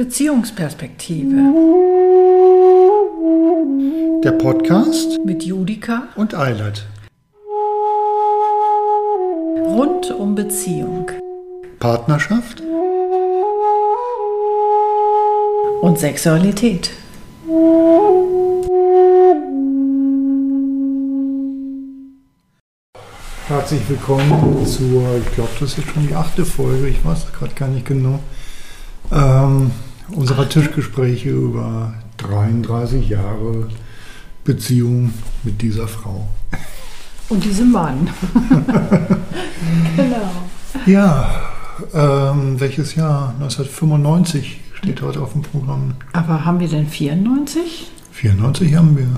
Beziehungsperspektive 0.00 1.36
Der 4.24 4.32
Podcast 4.32 5.22
mit 5.26 5.42
Judika 5.42 6.04
und 6.16 6.34
Eilert. 6.34 6.86
rund 9.66 10.10
um 10.10 10.34
Beziehung 10.34 11.10
Partnerschaft 11.80 12.62
und 15.82 15.98
Sexualität. 15.98 16.92
Herzlich 23.48 23.82
willkommen 23.86 24.66
zur, 24.66 25.18
ich 25.18 25.30
glaube, 25.34 25.50
das 25.60 25.76
ist 25.76 25.86
schon 25.90 26.08
die 26.08 26.14
achte 26.14 26.46
Folge, 26.46 26.88
ich 26.88 27.04
weiß 27.04 27.30
gerade 27.34 27.54
gar 27.54 27.68
nicht 27.68 27.84
genau, 27.84 28.18
ähm, 29.12 29.70
unserer 30.14 30.48
Tischgespräche 30.48 31.30
über 31.30 31.94
33 32.18 33.08
Jahre 33.08 33.68
Beziehung 34.44 35.12
mit 35.42 35.60
dieser 35.62 35.88
Frau. 35.88 36.28
Und 37.28 37.44
diesem 37.44 37.70
Mann. 37.70 38.08
genau. 39.96 40.30
Ja, 40.86 41.30
ähm, 41.94 42.58
welches 42.58 42.94
Jahr? 42.94 43.34
1995 43.40 44.60
steht 44.74 45.02
heute 45.02 45.20
auf 45.20 45.32
dem 45.32 45.42
Programm. 45.42 45.94
Aber 46.12 46.44
haben 46.44 46.58
wir 46.58 46.68
denn 46.68 46.88
94? 46.88 47.90
94 48.12 48.74
haben 48.74 48.96
wir. 48.96 49.08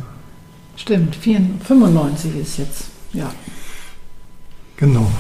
Stimmt, 0.77 1.17
94, 1.17 1.67
95 1.67 2.37
ist 2.37 2.59
jetzt. 2.59 2.85
Ja. 3.13 3.31
Genau. 4.77 5.11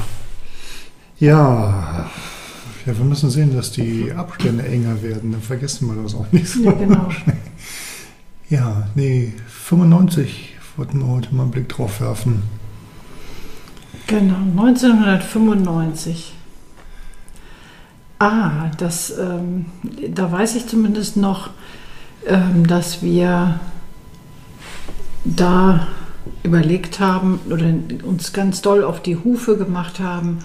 Ja, 1.18 2.10
ja, 2.86 2.96
wir 2.96 3.04
müssen 3.04 3.30
sehen, 3.30 3.54
dass 3.54 3.72
die 3.72 4.12
Abstände 4.12 4.64
enger 4.64 5.02
werden. 5.02 5.32
Dann 5.32 5.42
vergessen 5.42 5.88
wir 5.88 6.02
das 6.02 6.14
auch 6.14 6.30
nicht 6.32 6.48
so 6.48 6.62
Ja, 6.62 6.72
genau. 6.72 7.08
Ja, 8.48 8.86
nee, 8.94 9.32
95 9.48 10.56
wollten 10.76 10.98
wir 10.98 11.06
heute 11.06 11.34
mal 11.34 11.44
einen 11.44 11.52
Blick 11.52 11.70
drauf 11.70 12.02
werfen. 12.02 12.42
Genau, 14.06 14.36
1995. 14.36 16.34
Ah, 18.18 18.70
das, 18.76 19.16
ähm, 19.18 19.66
da 20.10 20.30
weiß 20.30 20.56
ich 20.56 20.66
zumindest 20.66 21.16
noch, 21.16 21.48
ähm, 22.26 22.66
dass 22.66 23.02
wir 23.02 23.58
da 25.24 25.86
überlegt 26.42 27.00
haben 27.00 27.40
oder 27.48 27.72
uns 28.04 28.32
ganz 28.32 28.60
doll 28.60 28.84
auf 28.84 29.02
die 29.02 29.16
Hufe 29.16 29.56
gemacht 29.56 29.98
haben, 29.98 30.38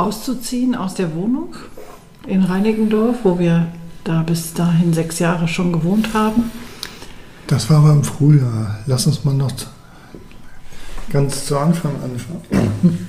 auszuziehen 0.00 0.74
aus 0.74 0.94
der 0.94 1.14
Wohnung 1.14 1.54
in 2.26 2.42
Reinickendorf, 2.42 3.16
wo 3.22 3.38
wir 3.38 3.68
da 4.04 4.22
bis 4.22 4.54
dahin 4.54 4.92
sechs 4.92 5.18
Jahre 5.18 5.48
schon 5.48 5.72
gewohnt 5.72 6.14
haben. 6.14 6.50
Das 7.46 7.68
war 7.68 7.78
aber 7.78 7.92
im 7.92 8.04
Frühjahr. 8.04 8.78
Lass 8.86 9.06
uns 9.06 9.24
mal 9.24 9.34
noch 9.34 9.50
ganz 11.10 11.46
zu 11.46 11.58
Anfang 11.58 11.92
anfangen. 12.02 13.06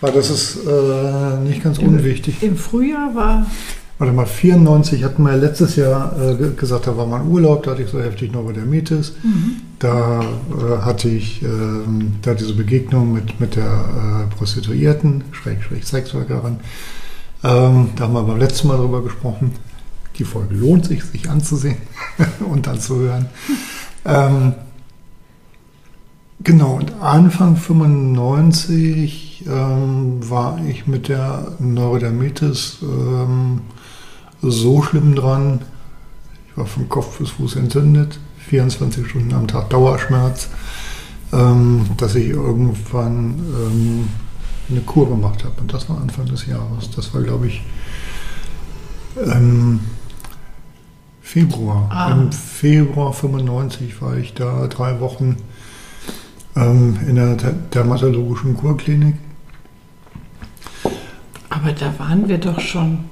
Weil 0.00 0.12
das 0.12 0.30
ist 0.30 0.58
äh, 0.66 1.38
nicht 1.38 1.62
ganz 1.62 1.78
unwichtig. 1.78 2.42
Im 2.42 2.56
Frühjahr 2.56 3.14
war 3.14 3.46
Warte 3.98 4.12
mal, 4.12 4.26
94 4.26 5.04
hatten 5.04 5.22
wir 5.22 5.30
ja 5.32 5.36
letztes 5.38 5.76
Jahr 5.76 6.14
äh, 6.20 6.34
ge- 6.36 6.54
gesagt, 6.54 6.86
da 6.86 6.96
war 6.98 7.06
mal 7.06 7.22
Urlaub, 7.22 7.62
da 7.62 7.70
hatte 7.70 7.82
ich 7.82 7.88
so 7.90 7.98
heftig 8.00 8.30
Neurodermitis. 8.30 9.14
Da 9.78 10.20
äh, 10.20 10.82
hatte 10.82 11.08
ich 11.08 11.40
ähm, 11.42 12.12
da 12.20 12.34
diese 12.34 12.54
Begegnung 12.54 13.12
mit, 13.14 13.40
mit 13.40 13.56
der 13.56 13.64
äh, 13.64 14.34
Prostituierten, 14.36 15.24
Schrägstrich 15.32 15.86
Sexworkerin. 15.86 16.58
Ähm, 17.42 17.88
da 17.96 18.04
haben 18.04 18.12
wir 18.12 18.22
beim 18.22 18.38
letzten 18.38 18.68
Mal 18.68 18.76
drüber 18.76 19.02
gesprochen. 19.02 19.52
Die 20.18 20.24
Folge 20.24 20.54
lohnt 20.54 20.84
sich, 20.86 21.02
sich 21.04 21.30
anzusehen 21.30 21.76
und 22.50 22.68
anzuhören. 22.68 23.26
Ähm, 24.08 24.52
genau, 26.44 26.74
und 26.76 26.92
Anfang 27.00 27.56
95 27.56 29.44
ähm, 29.48 30.18
war 30.30 30.60
ich 30.64 30.86
mit 30.86 31.08
der 31.08 31.48
Neurodermitis 31.58 32.78
ähm, 32.82 33.62
so 34.42 34.82
schlimm 34.82 35.14
dran. 35.14 35.62
Ich 36.50 36.56
war 36.56 36.66
von 36.66 36.88
Kopf 36.88 37.18
bis 37.18 37.30
Fuß 37.30 37.56
entzündet, 37.56 38.18
24 38.48 39.06
Stunden 39.08 39.32
am 39.34 39.46
Tag 39.46 39.70
Dauerschmerz, 39.70 40.48
ähm, 41.32 41.86
dass 41.96 42.14
ich 42.14 42.28
irgendwann 42.28 43.34
ähm, 43.38 44.08
eine 44.70 44.80
Kur 44.80 45.08
gemacht 45.08 45.44
habe. 45.44 45.60
Und 45.60 45.72
das 45.72 45.88
war 45.88 46.00
Anfang 46.00 46.26
des 46.26 46.46
Jahres. 46.46 46.90
Das 46.94 47.12
war, 47.14 47.22
glaube 47.22 47.46
ich, 47.48 47.62
ähm, 49.24 49.80
Februar. 51.22 51.88
Ah. 51.90 52.10
Im 52.12 52.32
Februar 52.32 53.12
95 53.12 54.00
war 54.00 54.16
ich 54.16 54.34
da 54.34 54.66
drei 54.68 55.00
Wochen 55.00 55.36
ähm, 56.54 56.98
in 57.06 57.16
der 57.16 57.34
der- 57.34 57.52
dermatologischen 57.52 58.56
Kurklinik. 58.56 59.16
Aber 61.48 61.72
da 61.72 61.98
waren 61.98 62.28
wir 62.28 62.38
doch 62.38 62.60
schon. 62.60 63.04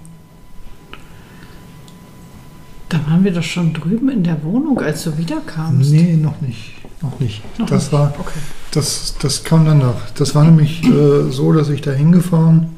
Da 2.95 3.11
waren 3.11 3.25
wir 3.25 3.33
doch 3.33 3.43
schon 3.43 3.73
drüben 3.73 4.09
in 4.09 4.23
der 4.23 4.43
Wohnung, 4.45 4.79
als 4.79 5.03
du 5.03 5.19
wiederkamst. 5.19 5.91
Nee, 5.91 6.15
noch 6.17 6.41
nicht. 6.41 6.75
Noch 7.03 7.19
nicht. 7.19 7.43
Noch 7.59 7.67
das 7.67 7.85
nicht. 7.85 7.93
war, 7.93 8.15
Okay. 8.19 8.39
das, 8.71 9.17
das 9.21 9.43
kam 9.43 9.65
danach. 9.65 10.11
Das 10.15 10.35
war 10.37 10.45
nämlich 10.45 10.85
äh, 10.85 11.31
so, 11.31 11.53
dass 11.53 11.69
ich 11.71 11.81
da 11.81 11.91
hingefahren 11.91 12.69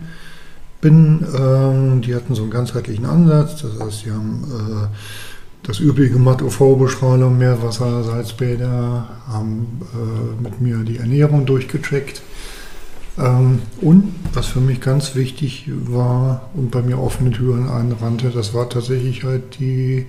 bin. 0.81 1.25
Ähm, 1.38 2.00
die 2.00 2.15
hatten 2.15 2.34
so 2.34 2.43
einen 2.43 2.50
ganzheitlichen 2.50 3.05
Ansatz. 3.05 3.60
Das 3.62 3.78
heißt, 3.78 4.05
sie 4.05 4.10
haben 4.10 4.44
äh, 4.44 4.87
das 5.66 5.81
übliche 5.81 6.16
Matt-UV-Bestrahlung, 6.16 7.37
Meerwasser, 7.37 8.03
Salzbäder, 8.03 9.09
haben 9.28 9.66
äh, 9.93 10.43
mit 10.43 10.60
mir 10.62 10.78
die 10.78 10.97
Ernährung 10.97 11.44
durchgecheckt. 11.44 12.22
Ähm, 13.19 13.60
und 13.81 14.15
was 14.34 14.47
für 14.47 14.60
mich 14.60 14.81
ganz 14.81 15.15
wichtig 15.15 15.71
war 15.87 16.50
und 16.54 16.71
bei 16.71 16.82
mir 16.82 16.99
offene 16.99 17.31
Türen 17.31 17.69
einrannte, 17.69 18.31
das 18.31 18.53
war 18.53 18.69
tatsächlich 18.69 19.25
halt 19.25 19.59
die 19.59 20.06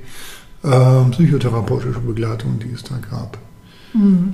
ähm, 0.64 1.12
psychotherapeutische 1.12 2.00
Begleitung, 2.00 2.60
die 2.60 2.74
es 2.74 2.84
da 2.84 2.96
gab. 3.10 3.38
Mhm. 3.94 4.34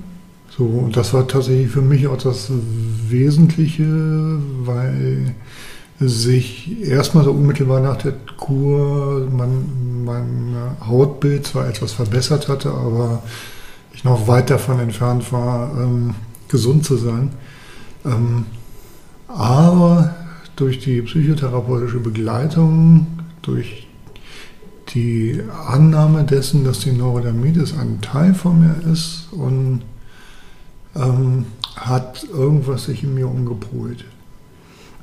So, 0.56 0.66
und 0.66 0.96
das 0.96 1.14
war 1.14 1.28
tatsächlich 1.28 1.70
für 1.70 1.82
mich 1.82 2.08
auch 2.08 2.18
das 2.18 2.52
Wesentliche, 3.10 3.88
weil 4.64 5.36
sich 6.00 6.82
erstmal 6.82 7.24
so 7.24 7.32
unmittelbar 7.32 7.80
nach 7.80 7.98
der 7.98 8.14
Kur 8.38 9.28
mein, 9.32 10.04
mein 10.04 10.56
Hautbild 10.86 11.48
zwar 11.48 11.68
etwas 11.68 11.94
verbessert 11.94 12.50
hatte, 12.50 12.70
aber 12.72 13.24
ich 13.94 14.04
noch 14.04 14.28
weit 14.28 14.50
davon 14.50 14.80
entfernt 14.80 15.32
war, 15.32 15.72
ähm, 15.80 16.16
gesund 16.50 16.84
zu 16.86 16.98
sein. 16.98 17.32
Ähm, 18.06 18.46
aber 19.34 20.14
durch 20.56 20.80
die 20.80 21.02
psychotherapeutische 21.02 22.00
Begleitung, 22.00 23.08
durch 23.42 23.88
die 24.94 25.42
Annahme 25.68 26.24
dessen, 26.24 26.64
dass 26.64 26.80
die 26.80 26.92
Neurodermitis 26.92 27.74
ein 27.78 28.00
Teil 28.02 28.34
von 28.34 28.60
mir 28.60 28.76
ist 28.92 29.30
und 29.32 29.82
ähm, 30.96 31.46
hat 31.76 32.24
irgendwas 32.32 32.86
sich 32.86 33.04
in 33.04 33.16
mir 33.16 33.28
umgepolt. 33.28 34.06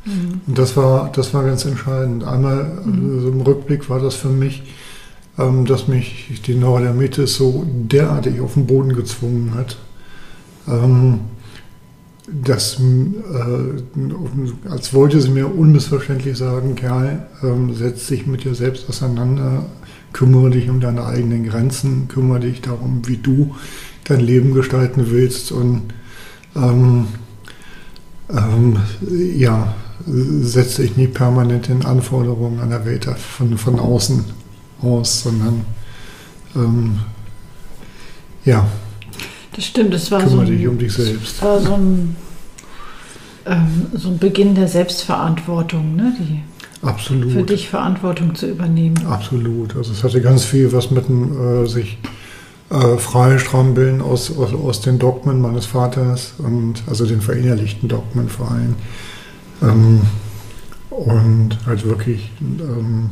Mhm. 0.05 0.41
Und 0.47 0.59
das 0.59 0.77
war, 0.77 1.11
das 1.13 1.35
war 1.35 1.45
ganz 1.45 1.65
entscheidend. 1.65 2.25
Einmal 2.25 2.83
Mhm. 2.85 3.21
so 3.21 3.29
im 3.29 3.41
Rückblick 3.41 3.91
war 3.91 3.99
das 3.99 4.15
für 4.15 4.29
mich, 4.29 4.63
ähm, 5.39 5.67
dass 5.67 5.89
mich 5.89 6.41
die 6.47 6.55
Neurodermitis 6.55 7.35
so 7.35 7.67
derartig 7.67 8.41
auf 8.41 8.55
den 8.55 8.67
Boden 8.67 8.95
gezwungen 8.95 9.55
hat, 9.55 9.77
ähm, 10.69 11.21
dass, 12.33 12.79
äh, 12.79 14.69
als 14.69 14.95
wollte 14.95 15.21
sie 15.21 15.31
mir 15.31 15.55
unmissverständlich 15.55 16.39
sagen, 16.39 16.75
Kerl, 16.75 17.27
ähm, 17.43 17.75
setz 17.75 18.07
dich 18.07 18.27
mit 18.27 18.45
dir 18.45 18.55
selbst 18.55 18.89
auseinander, 18.89 19.65
kümmere 20.13 20.51
dich 20.51 20.69
um 20.69 20.81
deine 20.81 21.05
eigenen 21.05 21.45
Grenzen, 21.45 22.09
kümmere 22.09 22.41
dich 22.41 22.61
darum, 22.61 23.03
wie 23.07 23.17
du 23.17 23.55
dein 24.05 24.21
Leben 24.21 24.55
gestalten 24.55 25.07
willst 25.11 25.53
und 25.53 25.83
ähm, 26.57 27.07
ähm, 28.31 28.79
ja, 29.37 29.75
setze 30.07 30.83
dich 30.83 30.97
nicht 30.97 31.15
permanent 31.15 31.69
in 31.69 31.85
Anforderungen 31.85 32.61
an 32.61 32.71
der 32.71 32.85
Welt 32.85 33.05
von, 33.05 33.59
von 33.59 33.79
außen 33.79 34.25
aus, 34.83 35.23
sondern 35.23 35.65
ähm, 36.57 37.01
ja, 38.45 38.67
Das 39.61 39.67
stimmt, 39.67 39.93
es 39.93 40.11
war 40.11 40.21
so 40.21 40.29
kümmere 40.29 40.47
ein, 40.47 40.57
dich 40.57 40.69
um 40.69 40.79
dich 40.79 40.91
selbst. 40.91 41.43
war 41.43 41.61
so 41.61 41.75
ein, 41.75 42.17
ähm, 43.45 43.87
so 43.93 44.09
ein 44.09 44.17
Beginn 44.17 44.55
der 44.55 44.69
Selbstverantwortung, 44.69 45.97
ne? 45.97 46.15
die, 46.19 46.41
Absolut. 46.81 47.31
für 47.31 47.43
dich 47.43 47.69
Verantwortung 47.69 48.35
zu 48.35 48.47
übernehmen. 48.47 48.97
Absolut. 49.07 49.77
Also 49.77 49.93
es 49.93 50.03
hatte 50.03 50.23
ganz 50.23 50.47
viel 50.47 50.73
was 50.73 50.91
mit 50.91 51.11
dem 51.11 51.65
äh, 51.65 51.67
sich 51.67 51.99
äh, 52.71 52.97
freistrampeln 52.97 54.01
aus, 54.01 54.35
aus, 54.35 54.55
aus 54.55 54.81
den 54.81 54.99
Dogmen 54.99 55.43
meines 55.43 55.67
Vaters 55.67 56.33
und 56.39 56.83
also 56.87 57.05
den 57.05 57.21
verinnerlichten 57.21 57.87
Dogmen 57.87 58.31
vor 58.31 58.53
allem. 58.53 58.77
Ähm, 59.61 60.01
und 60.89 61.59
halt 61.67 61.85
wirklich 61.85 62.31
ähm, 62.41 63.11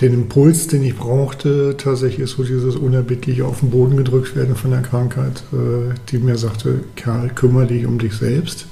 den 0.00 0.14
Impuls, 0.14 0.66
den 0.66 0.82
ich 0.82 0.96
brauchte, 0.96 1.76
tatsächlich 1.76 2.20
ist 2.20 2.30
so 2.32 2.44
dieses 2.44 2.76
unerbittliche 2.76 3.44
auf 3.44 3.60
den 3.60 3.70
Boden 3.70 3.96
gedrückt 3.96 4.34
werden 4.34 4.56
von 4.56 4.70
der 4.70 4.82
Krankheit, 4.82 5.42
äh, 5.52 5.94
die 6.08 6.18
mir 6.18 6.38
sagte, 6.38 6.80
Kerl, 6.96 7.30
kümmere 7.30 7.66
dich 7.66 7.86
um 7.86 7.98
dich 7.98 8.14
selbst. 8.14 8.66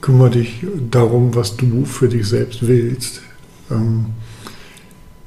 kümmere 0.00 0.30
dich 0.30 0.66
darum, 0.90 1.34
was 1.34 1.56
du 1.56 1.84
für 1.84 2.08
dich 2.08 2.28
selbst 2.28 2.66
willst. 2.66 3.22
Ähm, 3.70 4.06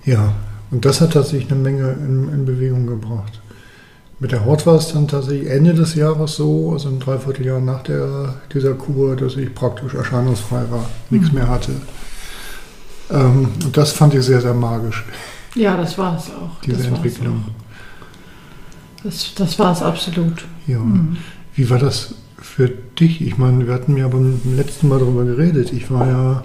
ja, 0.06 0.36
und 0.72 0.86
das 0.86 1.02
hat 1.02 1.14
tatsächlich 1.14 1.52
eine 1.52 1.60
Menge 1.60 1.92
in, 1.94 2.30
in, 2.30 2.46
Bewegung 2.46 2.86
gebracht. 2.86 3.42
Mit 4.20 4.32
der 4.32 4.46
Haut 4.46 4.66
war 4.66 4.76
es 4.76 4.94
dann 4.94 5.08
tatsächlich 5.08 5.50
Ende 5.50 5.74
des 5.74 5.96
Jahres 5.96 6.36
so, 6.36 6.72
also 6.72 6.90
ein 6.90 7.00
Dreivierteljahr 7.00 7.60
nach 7.60 7.84
der, 7.84 8.36
dieser 8.54 8.74
Kur, 8.74 9.16
dass 9.16 9.36
ich 9.36 9.54
praktisch 9.54 9.94
erscheinungsfrei 9.96 10.64
war, 10.70 10.90
nichts 11.10 11.30
mhm. 11.30 11.40
mehr 11.40 11.48
hatte. 11.50 11.72
Ähm, 13.12 13.50
und 13.64 13.78
das 13.78 13.92
fand 13.92 14.14
ich 14.14 14.24
sehr, 14.24 14.42
sehr 14.42 14.54
magisch. 14.54 15.04
Ja, 15.56 15.78
das 15.78 15.98
war 15.98 16.18
es 16.18 16.30
auch. 16.30 16.62
Diese 16.66 16.78
das 16.78 16.88
Entwicklung. 16.88 17.44
Auch. 17.48 19.04
Das, 19.04 19.34
das 19.36 19.60
war 19.60 19.72
es 19.72 19.82
absolut. 19.82 20.46
Ja. 20.66 20.80
Mhm. 20.80 21.18
Wie 21.56 21.70
war 21.70 21.80
das 21.80 22.16
für 22.38 22.70
dich? 22.70 23.22
Ich 23.22 23.38
meine, 23.38 23.68
wir 23.68 23.74
hatten 23.74 23.98
ja 23.98 24.08
beim 24.08 24.40
letzten 24.56 24.90
Mal 24.90 25.00
darüber 25.00 25.24
geredet. 25.26 25.74
Ich 25.74 25.90
war 25.90 26.08
ja 26.08 26.44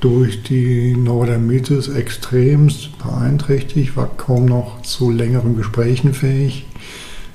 durch 0.00 0.42
die 0.42 0.96
Neurodermitis 0.96 1.88
extremst 1.88 2.98
beeinträchtigt, 2.98 3.96
war 3.96 4.08
kaum 4.08 4.46
noch 4.46 4.82
zu 4.82 5.10
längeren 5.10 5.56
Gesprächen 5.56 6.12
fähig. 6.12 6.66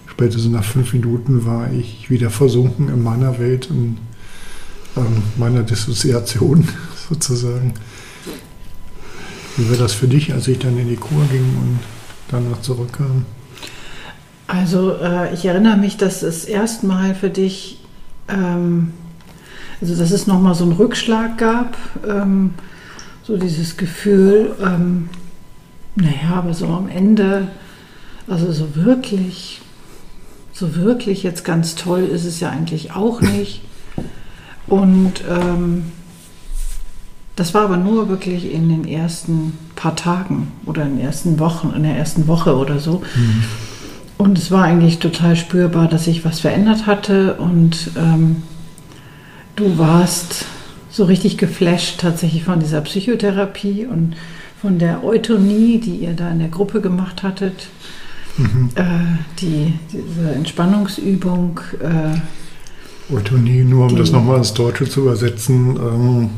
Spätestens 0.05 0.51
nach 0.51 0.65
fünf 0.65 0.93
Minuten 0.93 1.45
war 1.45 1.71
ich 1.71 2.09
wieder 2.09 2.29
versunken 2.29 2.89
in 2.89 3.01
meiner 3.01 3.39
Welt 3.39 3.69
und 3.69 3.97
ähm, 4.97 5.23
meiner 5.37 5.63
Dissoziation 5.63 6.67
sozusagen. 7.09 7.73
Wie 9.57 9.69
war 9.71 9.77
das 9.77 9.93
für 9.93 10.07
dich, 10.07 10.31
als 10.31 10.47
ich 10.47 10.59
dann 10.59 10.77
in 10.77 10.87
die 10.87 10.95
Kur 10.95 11.25
ging 11.31 11.41
und 11.41 11.79
danach 12.29 12.61
zurückkam? 12.61 13.25
Also 14.45 14.95
äh, 15.01 15.33
ich 15.33 15.45
erinnere 15.45 15.77
mich, 15.77 15.97
dass 15.97 16.21
es 16.21 16.45
erstmal 16.45 17.15
für 17.15 17.31
dich, 17.31 17.79
ähm, 18.27 18.93
also 19.81 19.95
dass 19.95 20.11
es 20.11 20.27
nochmal 20.27 20.53
so 20.53 20.63
einen 20.63 20.73
Rückschlag 20.73 21.39
gab, 21.39 21.75
ähm, 22.07 22.51
so 23.23 23.35
dieses 23.37 23.77
Gefühl, 23.77 24.55
ähm, 24.61 25.09
naja, 25.95 26.35
aber 26.35 26.53
so 26.53 26.67
am 26.67 26.87
Ende, 26.87 27.47
also 28.27 28.51
so 28.51 28.75
wirklich, 28.75 29.61
so 30.53 30.75
wirklich 30.75 31.23
jetzt 31.23 31.43
ganz 31.43 31.73
toll 31.73 32.03
ist 32.03 32.25
es 32.25 32.39
ja 32.39 32.51
eigentlich 32.51 32.91
auch 32.91 33.21
nicht. 33.21 33.63
Und 34.67 35.23
ähm, 35.27 35.91
das 37.37 37.53
war 37.53 37.65
aber 37.65 37.77
nur 37.77 38.09
wirklich 38.09 38.51
in 38.51 38.67
den 38.67 38.85
ersten 38.85 39.53
paar 39.75 39.95
Tagen 39.95 40.51
oder 40.65 40.83
in 40.83 40.97
den 40.97 41.05
ersten 41.05 41.39
Wochen, 41.39 41.71
in 41.75 41.83
der 41.83 41.95
ersten 41.95 42.27
Woche 42.27 42.57
oder 42.57 42.79
so. 42.79 43.03
Mhm. 43.15 43.43
Und 44.17 44.39
es 44.39 44.49
war 44.49 44.63
eigentlich 44.63 44.97
total 44.97 45.35
spürbar, 45.35 45.87
dass 45.87 46.05
sich 46.05 46.25
was 46.25 46.39
verändert 46.39 46.87
hatte 46.87 47.35
und 47.35 47.91
ähm, 47.95 48.37
du 49.55 49.77
warst 49.77 50.45
so 50.89 51.03
richtig 51.03 51.37
geflasht 51.37 51.99
tatsächlich 52.01 52.43
von 52.43 52.59
dieser 52.59 52.81
Psychotherapie 52.81 53.85
und 53.85 54.15
von 54.59 54.79
der 54.79 55.03
Eutonie, 55.03 55.79
die 55.79 55.97
ihr 55.97 56.13
da 56.13 56.31
in 56.31 56.39
der 56.39 56.49
Gruppe 56.49 56.81
gemacht 56.81 57.21
hattet. 57.21 57.67
Mhm. 58.37 58.69
Äh, 58.73 58.83
die, 59.39 59.73
diese 59.91 60.31
Entspannungsübung. 60.31 61.59
Äh, 61.79 63.13
Eutonie, 63.13 63.63
nur 63.63 63.85
um 63.85 63.95
das 63.95 64.11
nochmal 64.11 64.37
ins 64.37 64.55
Deutsche 64.55 64.89
zu 64.89 65.01
übersetzen. 65.01 65.75
Ähm 65.75 66.29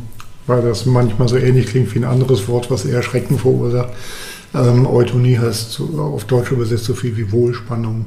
weil 0.50 0.64
das 0.64 0.86
manchmal 0.86 1.30
so 1.30 1.38
ähnlich 1.38 1.68
klingt 1.68 1.94
wie 1.96 2.00
ein 2.00 2.06
anderes 2.06 2.48
Wort, 2.48 2.70
was 2.70 2.84
eher 2.84 3.04
Schrecken 3.04 3.38
verursacht. 3.38 3.90
Ähm, 4.54 4.88
Eutonie 4.88 5.38
heißt 5.38 5.80
auf 5.98 6.26
Deutsch 6.26 6.52
übersetzt 6.52 6.86
so 6.86 6.96
viel 6.96 7.16
wie 7.16 7.32
Wohlspannung. 7.32 8.06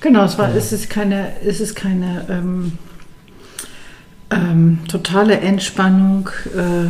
Genau, 0.00 0.24
es, 0.24 0.38
war, 0.38 0.48
ja. 0.48 0.56
es 0.56 0.72
ist 0.72 0.88
keine, 0.88 1.32
es 1.44 1.60
ist 1.60 1.76
keine 1.76 2.26
ähm, 2.30 2.72
ähm, 4.30 4.78
totale 4.88 5.38
Entspannung, 5.40 6.30
äh, 6.56 6.88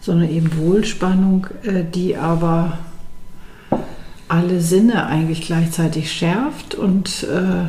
sondern 0.00 0.30
eben 0.30 0.56
Wohlspannung, 0.56 1.46
äh, 1.62 1.84
die 1.84 2.16
aber 2.16 2.78
alle 4.28 4.60
Sinne 4.60 5.06
eigentlich 5.06 5.42
gleichzeitig 5.42 6.12
schärft 6.12 6.74
und 6.74 7.24
äh, 7.24 7.68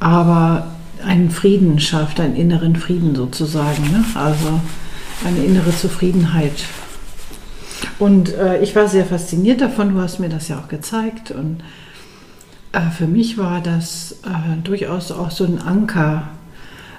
aber 0.00 0.68
einen 1.04 1.30
Frieden 1.30 1.78
schafft, 1.80 2.20
einen 2.20 2.36
inneren 2.36 2.76
Frieden 2.76 3.14
sozusagen. 3.14 3.82
Ne? 3.90 4.04
Also 4.14 4.60
eine 5.24 5.44
innere 5.44 5.74
Zufriedenheit. 5.74 6.64
Und 7.98 8.34
äh, 8.34 8.62
ich 8.62 8.74
war 8.74 8.88
sehr 8.88 9.04
fasziniert 9.04 9.60
davon, 9.60 9.94
du 9.94 10.00
hast 10.00 10.18
mir 10.18 10.28
das 10.28 10.48
ja 10.48 10.58
auch 10.58 10.68
gezeigt. 10.68 11.30
Und 11.30 11.62
äh, 12.72 12.90
für 12.90 13.06
mich 13.06 13.38
war 13.38 13.60
das 13.60 14.16
äh, 14.24 14.62
durchaus 14.62 15.12
auch 15.12 15.30
so 15.30 15.44
ein 15.44 15.60
Anker, 15.60 16.28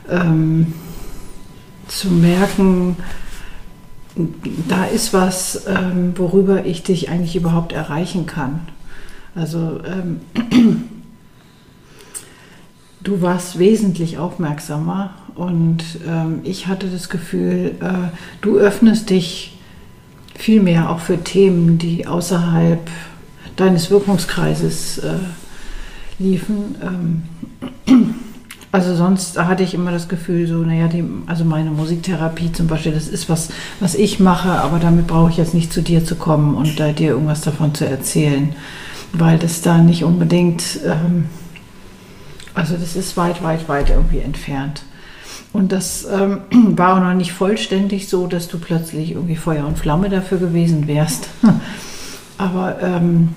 ähm, 0.10 0.74
zu 1.88 2.10
merken, 2.10 2.98
da 4.68 4.86
ist 4.86 5.14
was, 5.14 5.66
ähm, 5.68 6.14
worüber 6.18 6.66
ich 6.66 6.84
dich 6.84 7.10
eigentlich 7.10 7.36
überhaupt 7.36 7.74
erreichen 7.74 8.26
kann. 8.26 8.62
Also 9.36 9.80
ähm, 9.86 10.22
du 13.04 13.22
warst 13.22 13.60
wesentlich 13.60 14.18
aufmerksamer 14.18 15.12
und 15.36 15.84
ähm, 16.08 16.40
ich 16.44 16.68
hatte 16.68 16.88
das 16.88 17.10
Gefühl, 17.10 17.76
äh, 17.82 18.16
du 18.42 18.58
öffnest 18.58 19.10
dich 19.10 19.58
viel 20.36 20.62
mehr 20.62 20.90
auch 20.90 21.00
für 21.00 21.24
Themen, 21.24 21.78
die 21.78 22.08
außerhalb 22.08 22.80
deines 23.56 23.92
Wirkungskreises 23.92 25.00
äh, 25.00 25.14
liefen. 26.18 26.76
Ähm, 26.82 28.14
also 28.72 28.96
sonst 28.96 29.38
hatte 29.38 29.64
ich 29.64 29.76
immer 29.76 29.92
das 29.92 30.08
Gefühl, 30.08 30.48
so, 30.48 30.56
naja, 30.56 30.88
die, 30.88 31.04
also 31.28 31.46
meine 31.46 31.70
Musiktherapie 31.70 32.52
zum 32.52 32.68
Beispiel, 32.68 32.92
das 32.92 33.08
ist 33.08 33.30
was, 33.30 33.50
was 33.80 33.94
ich 33.94 34.20
mache, 34.20 34.50
aber 34.50 34.80
damit 34.80 35.06
brauche 35.06 35.30
ich 35.30 35.38
jetzt 35.38 35.54
nicht 35.54 35.72
zu 35.72 35.84
dir 35.84 36.04
zu 36.04 36.16
kommen 36.16 36.56
und 36.56 36.80
äh, 36.80 36.94
dir 36.94 37.10
irgendwas 37.12 37.42
davon 37.42 37.76
zu 37.76 37.86
erzählen, 37.86 38.56
weil 39.12 39.38
das 39.38 39.62
da 39.62 39.78
nicht 39.80 40.04
unbedingt... 40.04 40.80
Ähm, 40.86 41.26
also 42.54 42.76
das 42.78 42.96
ist 42.96 43.18
weit, 43.18 43.44
weit, 43.44 43.68
weit 43.68 43.90
irgendwie 43.90 44.20
entfernt. 44.20 44.84
Und 45.52 45.72
das 45.72 46.06
ähm, 46.06 46.42
war 46.52 46.96
auch 46.96 47.00
noch 47.00 47.14
nicht 47.14 47.34
vollständig 47.34 48.10
so, 48.10 48.28
dass 48.28 48.48
du 48.48 48.60
plötzlich 48.60 49.12
irgendwie 49.12 49.36
Feuer 49.36 49.66
und 49.68 49.78
Flamme 49.78 50.10
dafür 50.10 50.40
gewesen 50.40 50.88
wärst. 50.88 51.30
Aber 52.38 52.82
ähm, 52.82 53.30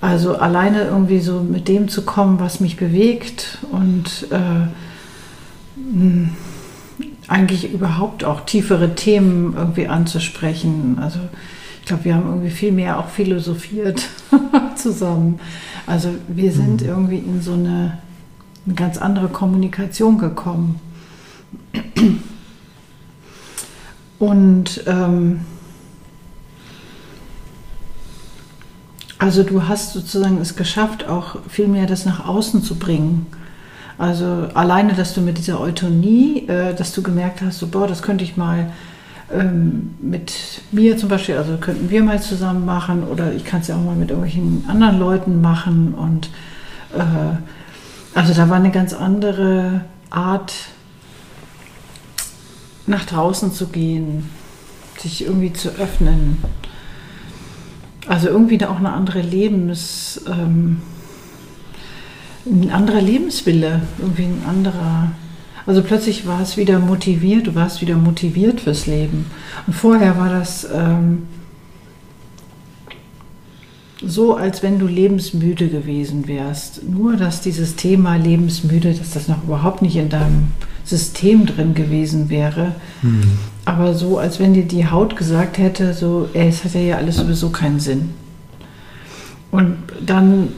also 0.00 0.36
alleine 0.36 0.84
irgendwie 0.84 1.20
so 1.20 1.40
mit 1.40 1.66
dem 1.66 1.88
zu 1.88 2.02
kommen, 2.04 2.38
was 2.38 2.60
mich 2.60 2.76
bewegt 2.76 3.58
und 3.72 4.26
äh, 4.30 4.68
eigentlich 7.26 7.72
überhaupt 7.72 8.22
auch 8.24 8.42
tiefere 8.42 8.94
Themen 8.94 9.54
irgendwie 9.56 9.88
anzusprechen. 9.88 10.98
Also 11.00 11.20
ich 11.84 11.88
glaube, 11.88 12.04
wir 12.06 12.14
haben 12.14 12.26
irgendwie 12.26 12.48
viel 12.48 12.72
mehr 12.72 12.98
auch 12.98 13.08
philosophiert 13.08 14.08
zusammen. 14.74 15.38
Also 15.86 16.14
wir 16.28 16.50
sind 16.50 16.80
mhm. 16.80 16.88
irgendwie 16.88 17.18
in 17.18 17.42
so 17.42 17.52
eine, 17.52 17.98
eine 18.64 18.74
ganz 18.74 18.96
andere 18.96 19.28
Kommunikation 19.28 20.16
gekommen. 20.16 20.80
Und 24.18 24.82
ähm, 24.86 25.40
also 29.18 29.42
du 29.42 29.68
hast 29.68 29.92
sozusagen 29.92 30.38
es 30.38 30.56
geschafft, 30.56 31.06
auch 31.06 31.36
viel 31.50 31.68
mehr 31.68 31.84
das 31.84 32.06
nach 32.06 32.26
außen 32.26 32.62
zu 32.62 32.76
bringen. 32.76 33.26
Also 33.98 34.48
alleine, 34.54 34.94
dass 34.94 35.12
du 35.12 35.20
mit 35.20 35.36
dieser 35.36 35.60
Eutonie, 35.60 36.48
äh, 36.48 36.74
dass 36.74 36.94
du 36.94 37.02
gemerkt 37.02 37.42
hast, 37.42 37.58
so, 37.58 37.66
boah, 37.66 37.86
das 37.86 38.00
könnte 38.00 38.24
ich 38.24 38.38
mal 38.38 38.72
ähm, 39.32 39.94
mit 40.00 40.62
mir 40.70 40.96
zum 40.96 41.08
Beispiel, 41.08 41.36
also 41.36 41.56
könnten 41.56 41.90
wir 41.90 42.02
mal 42.02 42.20
zusammen 42.20 42.64
machen 42.64 43.04
oder 43.04 43.32
ich 43.32 43.44
kann 43.44 43.60
es 43.60 43.68
ja 43.68 43.76
auch 43.76 43.82
mal 43.82 43.96
mit 43.96 44.10
irgendwelchen 44.10 44.64
anderen 44.68 44.98
Leuten 44.98 45.40
machen 45.40 45.94
und 45.94 46.28
äh, 46.94 47.36
also 48.14 48.32
da 48.34 48.48
war 48.48 48.56
eine 48.56 48.70
ganz 48.70 48.92
andere 48.92 49.82
Art, 50.10 50.52
nach 52.86 53.04
draußen 53.06 53.52
zu 53.52 53.68
gehen, 53.68 54.28
sich 54.98 55.24
irgendwie 55.24 55.52
zu 55.52 55.70
öffnen. 55.70 56.38
Also 58.06 58.28
irgendwie 58.28 58.62
auch 58.64 58.76
eine 58.76 58.92
andere 58.92 59.22
Lebens, 59.22 60.20
ähm, 60.26 60.82
ein 62.46 62.70
anderer 62.70 63.00
Lebenswille, 63.00 63.80
irgendwie 63.98 64.24
ein 64.24 64.42
anderer 64.46 65.10
also 65.66 65.82
plötzlich 65.82 66.26
war 66.26 66.40
es 66.40 66.56
wieder 66.56 66.78
motiviert, 66.78 67.46
du 67.46 67.54
warst 67.54 67.80
wieder 67.80 67.96
motiviert 67.96 68.60
fürs 68.60 68.86
Leben. 68.86 69.26
Und 69.66 69.72
vorher 69.72 70.18
war 70.18 70.28
das 70.28 70.66
ähm, 70.72 71.22
so, 74.02 74.36
als 74.36 74.62
wenn 74.62 74.78
du 74.78 74.86
lebensmüde 74.86 75.68
gewesen 75.68 76.28
wärst. 76.28 76.82
Nur, 76.88 77.16
dass 77.16 77.40
dieses 77.40 77.76
Thema 77.76 78.16
lebensmüde, 78.16 78.92
dass 78.92 79.10
das 79.10 79.28
noch 79.28 79.44
überhaupt 79.44 79.80
nicht 79.80 79.96
in 79.96 80.10
deinem 80.10 80.48
System 80.84 81.46
drin 81.46 81.74
gewesen 81.74 82.28
wäre. 82.28 82.74
Hm. 83.00 83.22
Aber 83.64 83.94
so, 83.94 84.18
als 84.18 84.38
wenn 84.38 84.52
dir 84.52 84.64
die 84.64 84.86
Haut 84.86 85.16
gesagt 85.16 85.56
hätte, 85.56 85.94
so, 85.94 86.28
ey, 86.34 86.48
es 86.48 86.64
hat 86.64 86.74
ja 86.74 86.98
alles 86.98 87.16
sowieso 87.16 87.48
keinen 87.48 87.80
Sinn. 87.80 88.10
Und 89.50 89.76
dann 90.04 90.48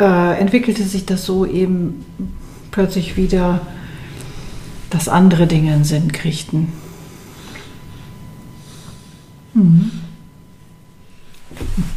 äh, 0.00 0.38
entwickelte 0.40 0.84
sich 0.84 1.04
das 1.04 1.26
so 1.26 1.44
eben 1.44 2.04
plötzlich 2.70 3.16
wieder, 3.16 3.60
dass 4.92 5.08
andere 5.08 5.46
Dinge 5.46 5.72
einen 5.72 5.84
Sinn 5.84 6.12
kriegten. 6.12 6.68
Mhm. 9.54 9.90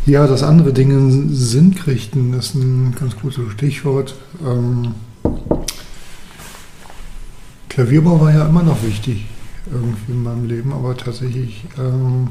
Ja, 0.05 0.27
dass 0.27 0.43
andere 0.43 0.71
Dinge 0.73 1.33
Sinn 1.33 1.75
kriegten, 1.75 2.33
ist 2.33 2.55
ein 2.55 2.95
ganz 2.97 3.15
gutes 3.17 3.51
Stichwort. 3.53 4.15
Ähm, 4.45 4.93
Klavierbau 7.69 8.21
war 8.21 8.33
ja 8.33 8.47
immer 8.47 8.63
noch 8.63 8.81
wichtig 8.83 9.25
irgendwie 9.71 10.11
in 10.11 10.23
meinem 10.23 10.45
Leben, 10.45 10.71
aber 10.73 10.95
tatsächlich 10.95 11.65
ähm, 11.77 12.27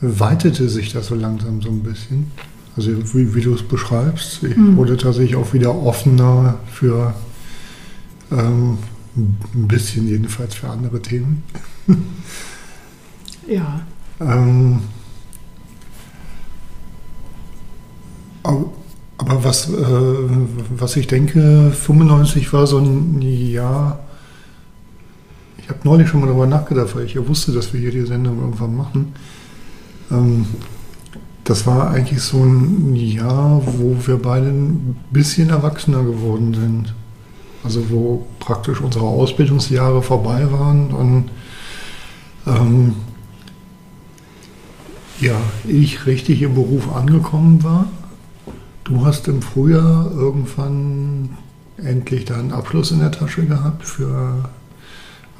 weitete 0.00 0.68
sich 0.68 0.92
das 0.92 1.06
so 1.06 1.14
langsam 1.14 1.62
so 1.62 1.70
ein 1.70 1.82
bisschen. 1.82 2.30
Also 2.76 2.92
wie, 3.14 3.34
wie 3.34 3.40
du 3.40 3.54
es 3.54 3.62
beschreibst, 3.62 4.44
ich 4.44 4.56
Mhm. 4.56 4.76
wurde 4.76 4.96
tatsächlich 4.96 5.34
auch 5.34 5.52
wieder 5.52 5.74
offener 5.74 6.56
für 6.70 7.14
ähm, 8.30 8.78
ein 9.18 9.68
bisschen 9.68 10.08
jedenfalls 10.08 10.54
für 10.54 10.68
andere 10.68 11.00
Themen. 11.02 11.42
Ja, 13.48 13.80
Ähm, 14.20 14.80
aber, 18.42 18.72
aber 19.16 19.44
was, 19.44 19.70
äh, 19.70 19.74
was 20.76 20.96
ich 20.96 21.06
denke, 21.06 21.70
95 21.72 22.52
war 22.52 22.66
so 22.66 22.78
ein 22.78 23.22
Jahr. 23.22 24.00
Ich 25.58 25.68
habe 25.68 25.80
neulich 25.84 26.08
schon 26.08 26.20
mal 26.20 26.26
darüber 26.26 26.46
nachgedacht, 26.46 26.94
weil 26.94 27.04
ich 27.04 27.14
ja 27.14 27.26
wusste, 27.26 27.52
dass 27.52 27.72
wir 27.72 27.80
hier 27.80 27.90
die 27.90 28.06
Sendung 28.06 28.40
irgendwann 28.40 28.76
machen. 28.76 29.12
Ähm, 30.10 30.46
das 31.44 31.66
war 31.66 31.90
eigentlich 31.90 32.20
so 32.20 32.44
ein 32.44 32.94
Jahr, 32.94 33.62
wo 33.64 33.96
wir 34.06 34.18
beide 34.18 34.48
ein 34.48 34.96
bisschen 35.10 35.50
erwachsener 35.50 36.02
geworden 36.02 36.54
sind. 36.54 36.94
Also 37.68 37.90
wo 37.90 38.24
praktisch 38.38 38.80
unsere 38.80 39.04
Ausbildungsjahre 39.04 40.00
vorbei 40.00 40.50
waren 40.50 40.88
und 40.88 41.24
ähm, 42.46 42.94
ja, 45.20 45.34
ich 45.66 46.06
richtig 46.06 46.40
im 46.40 46.54
Beruf 46.54 46.90
angekommen 46.96 47.62
war. 47.62 47.84
Du 48.84 49.04
hast 49.04 49.28
im 49.28 49.42
Frühjahr 49.42 50.10
irgendwann 50.10 51.36
endlich 51.76 52.24
deinen 52.24 52.52
Abschluss 52.52 52.90
in 52.90 53.00
der 53.00 53.10
Tasche 53.12 53.44
gehabt 53.44 53.84
für 53.84 54.44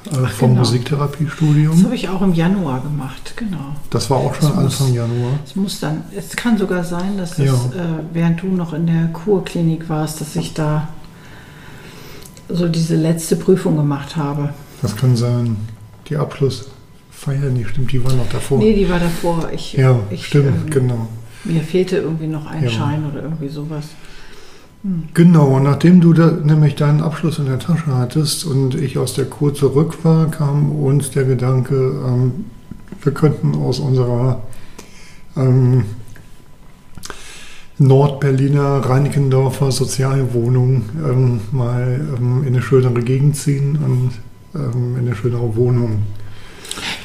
äh, 0.04 0.11
Ach, 0.23 0.30
vom 0.32 0.50
genau. 0.50 0.61
Das 0.61 0.70
Musiktherapiestudium. 0.73 1.82
habe 1.82 1.94
ich 1.94 2.11
auch 2.11 2.20
im 2.20 2.35
Januar 2.35 2.82
gemacht, 2.82 3.32
genau. 3.37 3.75
Das 3.88 4.11
war 4.11 4.18
auch 4.18 4.35
schon 4.35 4.49
Das 4.50 4.54
muss- 4.56 4.80
Anfang 4.80 4.92
Januar. 4.94 5.30
Es 5.47 5.56
muss 5.56 5.80
dann, 5.80 6.02
es 6.14 6.37
kann 6.37 6.58
sogar 6.58 6.85
sein, 6.85 7.16
dass 7.16 7.37
das, 7.37 7.47
Ja. 7.47 7.54
äh, 7.54 8.02
während 8.12 8.42
du 8.42 8.49
noch 8.49 8.75
in 8.75 8.87
der 8.87 9.06
Kurklinik 9.14 9.88
warst, 9.88 10.20
dass 10.20 10.37
ich 10.37 10.52
da 10.52 10.88
so 12.49 12.69
diese 12.69 12.97
letzte 12.97 13.37
Prüfung 13.37 13.76
gemacht 13.76 14.17
habe. 14.17 14.50
Das 14.83 14.97
kann 14.97 15.17
sein. 15.17 15.57
Die 16.09 16.17
Abschlussfeier, 16.17 17.50
nee, 17.52 17.64
stimmt, 17.64 17.93
die 17.93 18.02
war 18.05 18.12
noch 18.12 18.28
davor. 18.31 18.59
Nee, 18.59 18.75
die 18.75 18.88
war 18.88 18.99
davor. 18.99 19.50
Ich, 19.52 19.75
ja, 19.75 19.99
ich, 20.11 20.26
stimmt, 20.26 20.67
ähm, 20.67 20.71
genau. 20.71 21.09
Mir 21.45 21.62
fehlte 21.62 21.99
irgendwie 21.99 22.26
noch 22.26 22.47
ein 22.47 22.64
Ja. 22.64 22.71
Schein 22.71 23.05
oder 23.11 23.23
irgendwie 23.23 23.49
sowas. 23.49 23.85
Genau, 25.12 25.57
und 25.57 25.64
nachdem 25.64 26.00
du 26.00 26.12
da 26.12 26.31
nämlich 26.31 26.76
deinen 26.76 27.02
Abschluss 27.02 27.38
in 27.40 27.47
der 27.47 27.59
Tasche 27.59 27.97
hattest 27.97 28.45
und 28.45 28.76
ich 28.76 28.97
aus 28.97 29.12
der 29.14 29.25
Kur 29.25 29.52
zurück 29.52 30.05
war, 30.05 30.31
kam 30.31 30.71
uns 30.71 31.11
der 31.11 31.25
Gedanke, 31.25 31.75
ähm, 32.07 32.45
wir 33.02 33.12
könnten 33.12 33.57
aus 33.57 33.81
unserer 33.81 34.40
ähm, 35.37 35.85
Nordberliner 37.78 38.78
Reinickendorfer 38.85 39.70
Sozialwohnung 39.70 40.82
ähm, 41.04 41.40
mal 41.52 42.00
ähm, 42.18 42.42
in 42.42 42.49
eine 42.49 42.62
schönere 42.62 43.02
Gegend 43.02 43.37
ziehen 43.37 43.78
und 43.85 44.11
ähm, 44.61 44.97
in 44.99 45.06
eine 45.06 45.14
schönere 45.14 45.54
Wohnung. 45.56 46.02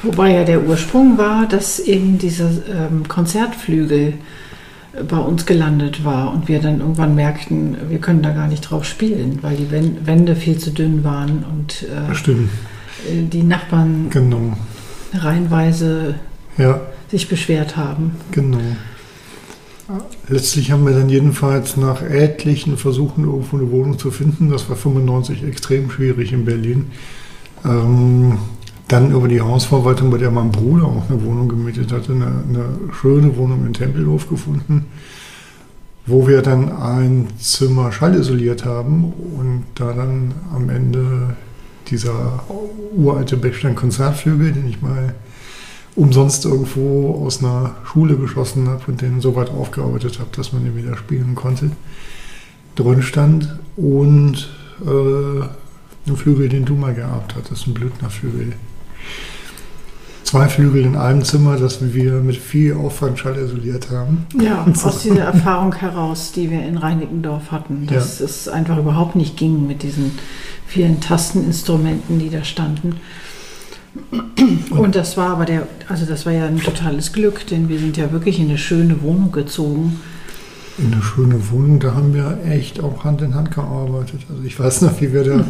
Wobei 0.01 0.34
ja 0.34 0.44
der 0.44 0.63
Ursprung 0.63 1.18
war, 1.18 1.48
dass 1.48 1.80
eben 1.80 2.18
dieser 2.18 2.50
ähm, 2.50 3.08
Konzertflügel 3.08 4.13
äh, 4.94 5.03
bei 5.03 5.18
uns 5.18 5.46
gelandet 5.46 6.03
war 6.03 6.34
und 6.34 6.48
wir 6.48 6.60
dann 6.60 6.80
irgendwann 6.80 7.15
merkten, 7.15 7.77
wir 7.89 8.00
können 8.00 8.24
da 8.24 8.32
gar 8.32 8.48
nicht 8.48 8.62
drauf 8.62 8.84
spielen, 8.86 9.39
weil 9.42 9.56
die 9.56 9.72
Wän- 9.72 9.98
Wände 10.06 10.36
viel 10.36 10.58
zu 10.58 10.72
dünn 10.72 11.03
waren 11.03 11.46
und 11.51 11.84
äh, 11.84 12.12
äh, 12.12 13.27
die 13.32 13.44
Nachbarn 13.44 14.08
genau. 14.10 14.58
reihenweise 15.13 16.15
Ja, 16.58 16.82
sich 17.12 17.30
beschwert 17.30 17.77
haben. 17.77 18.12
Genau. 18.32 18.58
Letztlich 20.28 20.72
haben 20.72 20.86
wir 20.86 20.94
dann 20.94 21.10
jedenfalls 21.10 21.78
nach 21.78 22.02
etlichen 22.02 22.78
Versuchen, 22.78 23.26
irgendwo 23.26 23.58
eine 23.58 23.72
Wohnung 23.72 24.00
zu 24.00 24.12
finden, 24.12 24.50
das 24.50 24.70
war 24.70 24.76
95 24.76 25.44
extrem 25.44 25.92
schwierig 25.92 26.32
in 26.32 26.46
Berlin, 26.46 26.92
ähm, 27.66 28.38
dann 28.88 29.12
über 29.12 29.28
die 29.28 29.42
Hausverwaltung, 29.42 30.10
bei 30.12 30.18
der 30.18 30.32
mein 30.32 30.52
Bruder 30.52 30.86
auch 30.86 31.10
eine 31.10 31.24
Wohnung 31.24 31.50
gemietet 31.50 31.92
hatte, 31.92 32.14
eine, 32.14 32.26
eine 32.26 32.66
schöne 32.94 33.36
Wohnung 33.38 33.66
in 33.66 33.74
Tempelhof 33.74 34.30
gefunden, 34.30 34.86
wo 36.06 36.28
wir 36.28 36.42
dann 36.42 36.72
ein 36.72 37.28
Zimmer 37.40 37.92
schallisoliert 37.92 38.66
haben 38.66 39.14
und 39.38 39.64
da 39.76 39.94
dann 39.94 40.34
am 40.54 40.70
Ende 40.70 41.36
dieser 41.90 42.44
uralte 42.96 43.38
Bechstein-Konzertflügel, 43.38 44.52
den 44.54 44.70
ich 44.70 44.82
mal 44.82 45.14
umsonst 45.96 46.46
irgendwo 46.46 47.24
aus 47.26 47.44
einer 47.44 47.76
Schule 47.84 48.18
geschossen 48.18 48.68
habe 48.68 48.84
und 48.88 49.02
den 49.02 49.22
so 49.22 49.36
weit 49.36 49.50
aufgearbeitet 49.50 50.20
habe, 50.20 50.30
dass 50.36 50.54
man 50.54 50.66
ihn 50.66 50.76
wieder 50.76 50.98
spielen 50.98 51.36
konnte, 51.36 51.72
drin 52.76 53.04
stand 53.04 53.60
und 53.78 54.50
äh, 54.86 56.10
ein 56.10 56.18
Flügel, 56.18 56.50
den 56.50 56.66
du 56.66 56.76
mal 56.76 56.94
geerbt 56.94 57.36
hattest, 57.36 57.68
ein 57.68 57.74
Blüthnerflügel. 57.74 58.54
Zwei 60.24 60.50
Flügel 60.50 60.84
in 60.84 60.96
einem 60.96 61.24
Zimmer, 61.24 61.58
das 61.58 61.94
wir 61.94 62.14
mit 62.14 62.38
viel 62.38 62.74
Aufwand 62.74 63.20
schallisoliert 63.20 63.92
haben. 63.92 64.26
Ja, 64.42 64.66
aus 64.84 65.04
dieser 65.04 65.26
Erfahrung 65.26 65.76
heraus, 65.76 66.32
die 66.32 66.50
wir 66.50 66.66
in 66.66 66.78
Reinickendorf 66.78 67.52
hatten, 67.52 67.86
dass 67.86 68.20
es 68.20 68.48
einfach 68.48 68.80
überhaupt 68.80 69.16
nicht 69.16 69.38
ging 69.38 69.68
mit 69.68 69.84
diesen 69.84 70.12
vielen 70.66 71.00
Tasteninstrumenten, 71.02 72.18
die 72.18 72.32
da 72.32 72.44
standen. 72.44 72.96
Und 74.72 74.96
das 74.96 75.18
war 75.18 75.30
aber 75.30 75.46
der, 75.46 75.68
also 75.88 76.06
das 76.06 76.26
war 76.26 76.34
ja 76.34 76.46
ein 76.46 76.60
totales 76.60 77.14
Glück, 77.14 77.46
denn 77.48 77.70
wir 77.70 77.80
sind 77.80 77.98
ja 77.98 78.12
wirklich 78.12 78.40
in 78.40 78.50
eine 78.50 78.58
schöne 78.58 79.02
Wohnung 79.02 79.32
gezogen. 79.32 80.00
In 80.78 80.92
eine 80.92 81.04
schöne 81.04 81.52
Wohnung, 81.52 81.80
da 81.80 81.94
haben 81.94 82.14
wir 82.14 82.40
echt 82.50 82.82
auch 82.82 83.04
Hand 83.04 83.22
in 83.22 83.36
Hand 83.36 83.52
gearbeitet. 83.52 84.22
Also 84.30 84.44
ich 84.44 84.60
weiß 84.60 84.82
noch, 84.82 85.00
wie 85.00 85.14
wir 85.14 85.24
da 85.24 85.46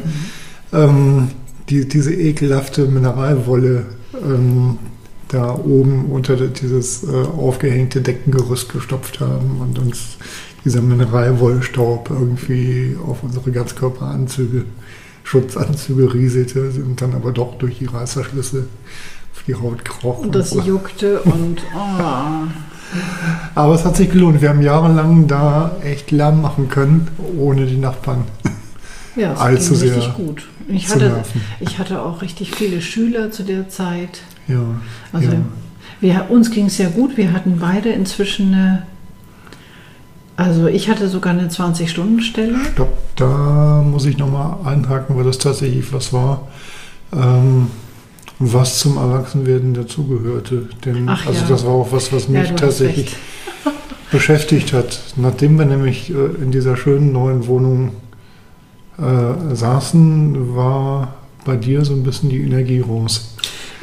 ähm, 0.74 1.30
die, 1.70 1.88
diese 1.88 2.14
ekelhafte 2.14 2.86
Mineralwolle 2.86 3.86
ähm, 4.22 4.78
da 5.30 5.56
oben 5.56 6.06
unter 6.12 6.36
dieses 6.36 7.04
äh, 7.04 7.08
aufgehängte 7.08 8.02
Deckengerüst 8.02 8.72
gestopft 8.72 9.20
haben 9.20 9.60
und 9.62 9.80
uns 9.80 10.18
dieser 10.66 10.82
Mineralwollstaub 10.82 12.10
irgendwie 12.10 12.96
auf 13.06 13.24
unsere 13.24 13.52
Ganzkörperanzüge, 13.52 14.66
Schutzanzüge 15.24 16.14
rieselte 16.14 16.62
und 16.86 17.02
dann 17.02 17.14
aber 17.14 17.32
doch 17.32 17.58
durch 17.58 17.80
die 17.80 17.86
Reißverschlüsse 17.86 18.68
auf 19.34 19.44
die 19.48 19.56
Haut 19.56 19.84
kroch. 19.86 20.20
Und 20.20 20.36
das 20.36 20.52
so. 20.52 20.62
juckte 20.62 21.22
und 21.22 21.62
oh, 21.76 22.48
Aber 23.56 23.76
es 23.76 23.86
hat 23.86 23.96
sich 23.96 24.12
gelohnt. 24.12 24.42
Wir 24.42 24.50
haben 24.50 24.62
jahrelang 24.62 25.28
da 25.28 25.78
echt 25.84 26.12
Lärm 26.12 26.42
machen 26.42 26.70
können, 26.70 27.08
ohne 27.38 27.66
die 27.66 27.78
Nachbarn 27.78 28.26
ja, 29.16 29.34
es 29.34 29.40
Allzu 29.40 29.74
ging 29.74 29.94
richtig 29.94 30.14
gut. 30.16 30.48
Ich 30.68 30.90
hatte, 30.90 31.24
ich 31.60 31.78
hatte 31.78 32.02
auch 32.02 32.22
richtig 32.22 32.56
viele 32.56 32.82
Schüler 32.82 33.32
zu 33.32 33.44
der 33.44 33.70
Zeit. 33.70 34.22
Ja, 34.48 34.62
Also 35.12 35.32
ja. 35.32 35.40
wir, 36.00 36.30
uns 36.30 36.52
ging 36.52 36.68
es 36.68 36.78
sehr 36.78 36.90
gut. 36.90 37.18
Wir 37.18 37.34
hatten 37.34 37.58
beide 37.60 37.90
inzwischen 37.90 38.54
eine, 38.54 38.84
also 40.36 40.68
ich 40.68 40.90
hatte 40.90 41.08
sogar 41.10 41.34
eine 41.34 41.48
20-Stunden-Stelle. 41.48 42.56
Stopp, 42.74 42.94
da 43.16 43.84
muss 43.86 44.06
ich 44.06 44.18
nochmal 44.18 44.58
einhaken, 44.66 45.16
weil 45.16 45.24
das 45.24 45.38
tatsächlich 45.38 45.94
was 45.94 46.12
war, 46.12 46.48
ähm, 47.14 47.68
was 48.40 48.80
zum 48.80 48.98
Erwachsenwerden 48.98 49.74
dazugehörte. 49.74 50.70
Denn 50.86 51.08
Ach 51.08 51.26
also 51.28 51.42
ja. 51.42 51.48
das 51.48 51.66
war 51.66 51.74
auch 51.74 51.92
was, 51.92 52.12
was 52.12 52.24
Ja, 52.26 52.42
mich 52.42 52.52
hast 52.52 52.60
tatsächlich 52.60 53.16
beschäftigt 54.12 54.74
hat. 54.74 55.00
Nachdem 55.18 55.58
wir 55.58 55.66
nämlich 55.66 56.10
äh, 56.10 56.42
in 56.42 56.52
dieser 56.52 56.78
schönen 56.78 57.12
neuen 57.12 57.46
Wohnung 57.48 57.92
äh, 58.98 59.56
saßen, 59.56 60.56
war 60.56 61.16
bei 61.46 61.58
dir 61.58 61.86
so 61.86 61.94
ein 61.94 62.04
bisschen 62.04 62.30
die 62.30 62.42
Energie 62.42 62.80
raus. 62.80 63.36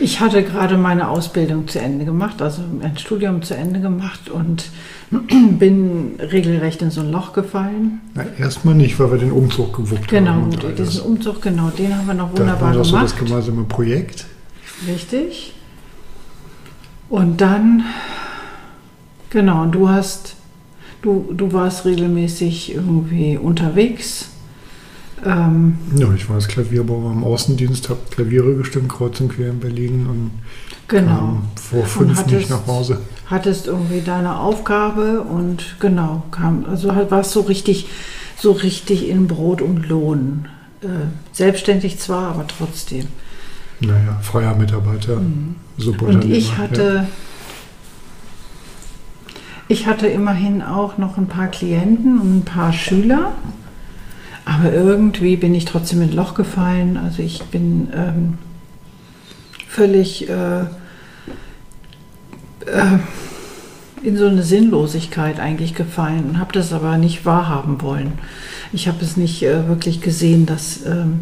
Ich 0.02 0.20
hatte 0.20 0.42
gerade 0.42 0.78
meine 0.78 1.08
Ausbildung 1.08 1.68
zu 1.68 1.78
Ende 1.78 2.04
gemacht, 2.06 2.40
also 2.40 2.62
ein 2.82 2.96
Studium 2.96 3.42
zu 3.42 3.54
Ende 3.54 3.80
gemacht 3.80 4.30
und 4.30 4.64
bin 5.10 6.12
regelrecht 6.18 6.80
in 6.80 6.90
so 6.90 7.02
ein 7.02 7.10
Loch 7.12 7.32
gefallen. 7.34 8.00
Na, 8.14 8.24
erstmal 8.38 8.74
nicht, 8.74 8.98
weil 8.98 9.10
wir 9.10 9.18
den 9.18 9.30
Umzug 9.32 9.76
gewuppt 9.76 10.08
Genau, 10.08 10.30
haben. 10.32 10.50
all 10.64 10.72
diesen 10.72 10.76
das. 10.84 10.98
Umzug, 11.00 11.42
genau, 11.42 11.68
den 11.70 11.94
haben 11.96 12.06
wir 12.06 12.14
noch 12.14 12.32
Da 12.32 12.40
wunderbar 12.40 12.70
wir 12.72 12.78
doch 12.78 12.84
so 12.84 12.92
gemacht. 12.92 13.12
das 13.12 13.16
gemeinsame 13.18 13.64
Projekt. 13.64 14.24
Richtig. 14.88 15.52
Und 17.10 17.40
dann, 17.42 17.84
genau, 19.28 19.62
und 19.64 19.72
du 19.72 19.88
hast, 19.90 20.36
du, 21.02 21.30
du 21.36 21.52
warst 21.52 21.84
regelmäßig 21.84 22.74
irgendwie 22.74 23.36
unterwegs. 23.36 24.29
Ähm, 25.24 25.76
Ja, 25.96 26.12
ich 26.14 26.28
war 26.28 26.36
als 26.36 26.48
Klavierbauer 26.48 27.12
im 27.12 27.24
Außendienst, 27.24 27.88
habe 27.88 28.00
Klaviere 28.10 28.54
gestimmt, 28.54 28.88
kreuz 28.88 29.20
und 29.20 29.30
quer 29.34 29.50
in 29.50 29.60
Berlin 29.60 30.06
und 30.06 30.30
genau. 30.88 31.08
kam 31.16 31.42
vor 31.56 31.84
fünf 31.84 32.18
hattest- 32.18 32.34
nicht 32.34 32.50
nach 32.50 32.66
Hause. 32.66 32.98
Hattest 33.26 33.66
irgendwie 33.66 34.00
deine 34.00 34.38
Aufgabe 34.38 35.20
und 35.20 35.76
genau, 35.78 36.22
kam, 36.30 36.64
also 36.68 36.94
halt 36.94 37.10
warst 37.10 37.30
so 37.32 37.42
richtig, 37.42 37.86
so 38.36 38.52
richtig 38.52 39.08
in 39.08 39.26
Brot 39.28 39.62
und 39.62 39.88
Lohn. 39.88 40.46
Äh, 40.82 40.86
selbstständig 41.32 41.98
zwar, 42.00 42.30
aber 42.30 42.46
trotzdem. 42.46 43.06
Naja, 43.80 44.18
freier 44.22 44.54
Mitarbeiter, 44.56 45.20
super 45.76 46.06
Mhm. 46.06 46.14
Und 46.14 46.24
ich 46.24 46.56
hatte, 46.58 47.06
ich 49.68 49.86
hatte 49.86 50.06
immerhin 50.08 50.62
auch 50.62 50.98
noch 50.98 51.16
ein 51.16 51.26
paar 51.28 51.48
Klienten 51.48 52.18
und 52.20 52.38
ein 52.38 52.44
paar 52.44 52.72
Schüler. 52.72 53.32
Aber 54.50 54.72
irgendwie 54.72 55.36
bin 55.36 55.54
ich 55.54 55.64
trotzdem 55.64 56.02
in 56.02 56.10
ein 56.10 56.16
Loch 56.16 56.34
gefallen. 56.34 56.96
Also 56.96 57.22
ich 57.22 57.40
bin 57.44 57.88
ähm, 57.94 58.38
völlig 59.68 60.28
äh, 60.28 60.62
äh, 60.62 60.64
in 64.02 64.16
so 64.16 64.26
eine 64.26 64.42
Sinnlosigkeit 64.42 65.38
eigentlich 65.38 65.76
gefallen 65.76 66.30
und 66.30 66.40
habe 66.40 66.52
das 66.52 66.72
aber 66.72 66.98
nicht 66.98 67.24
wahrhaben 67.24 67.80
wollen. 67.80 68.14
Ich 68.72 68.88
habe 68.88 69.04
es 69.04 69.16
nicht 69.16 69.44
äh, 69.44 69.68
wirklich 69.68 70.00
gesehen, 70.00 70.46
dass, 70.46 70.84
ähm, 70.84 71.20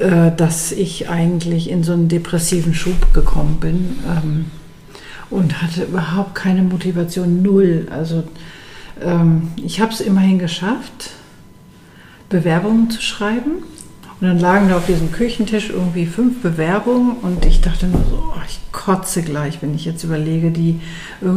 äh, 0.00 0.32
dass 0.36 0.70
ich 0.70 1.08
eigentlich 1.08 1.70
in 1.70 1.82
so 1.82 1.94
einen 1.94 2.08
depressiven 2.08 2.74
Schub 2.74 3.14
gekommen 3.14 3.56
bin 3.58 4.00
ähm, 4.06 4.44
und 5.30 5.62
hatte 5.62 5.84
überhaupt 5.84 6.34
keine 6.34 6.62
Motivation, 6.62 7.40
null. 7.40 7.86
Also 7.90 8.24
ähm, 9.00 9.48
ich 9.56 9.80
habe 9.80 9.92
es 9.92 10.02
immerhin 10.02 10.38
geschafft, 10.38 11.12
Bewerbungen 12.32 12.90
zu 12.90 13.00
schreiben. 13.00 13.62
Und 14.20 14.28
dann 14.28 14.38
lagen 14.38 14.68
da 14.68 14.76
auf 14.76 14.86
diesem 14.86 15.10
Küchentisch 15.12 15.70
irgendwie 15.70 16.06
fünf 16.06 16.42
Bewerbungen 16.42 17.16
und 17.22 17.44
ich 17.44 17.60
dachte 17.60 17.86
nur 17.88 18.04
so, 18.08 18.22
oh, 18.34 18.40
ich 18.46 18.60
kotze 18.70 19.22
gleich, 19.22 19.60
wenn 19.62 19.74
ich 19.74 19.84
jetzt 19.84 20.04
überlege, 20.04 20.50
die 20.52 20.80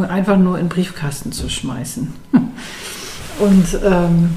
einfach 0.08 0.38
nur 0.38 0.56
in 0.58 0.66
den 0.66 0.68
Briefkasten 0.68 1.32
zu 1.32 1.48
schmeißen. 1.48 2.12
Und 3.38 3.78
ähm, 3.84 4.30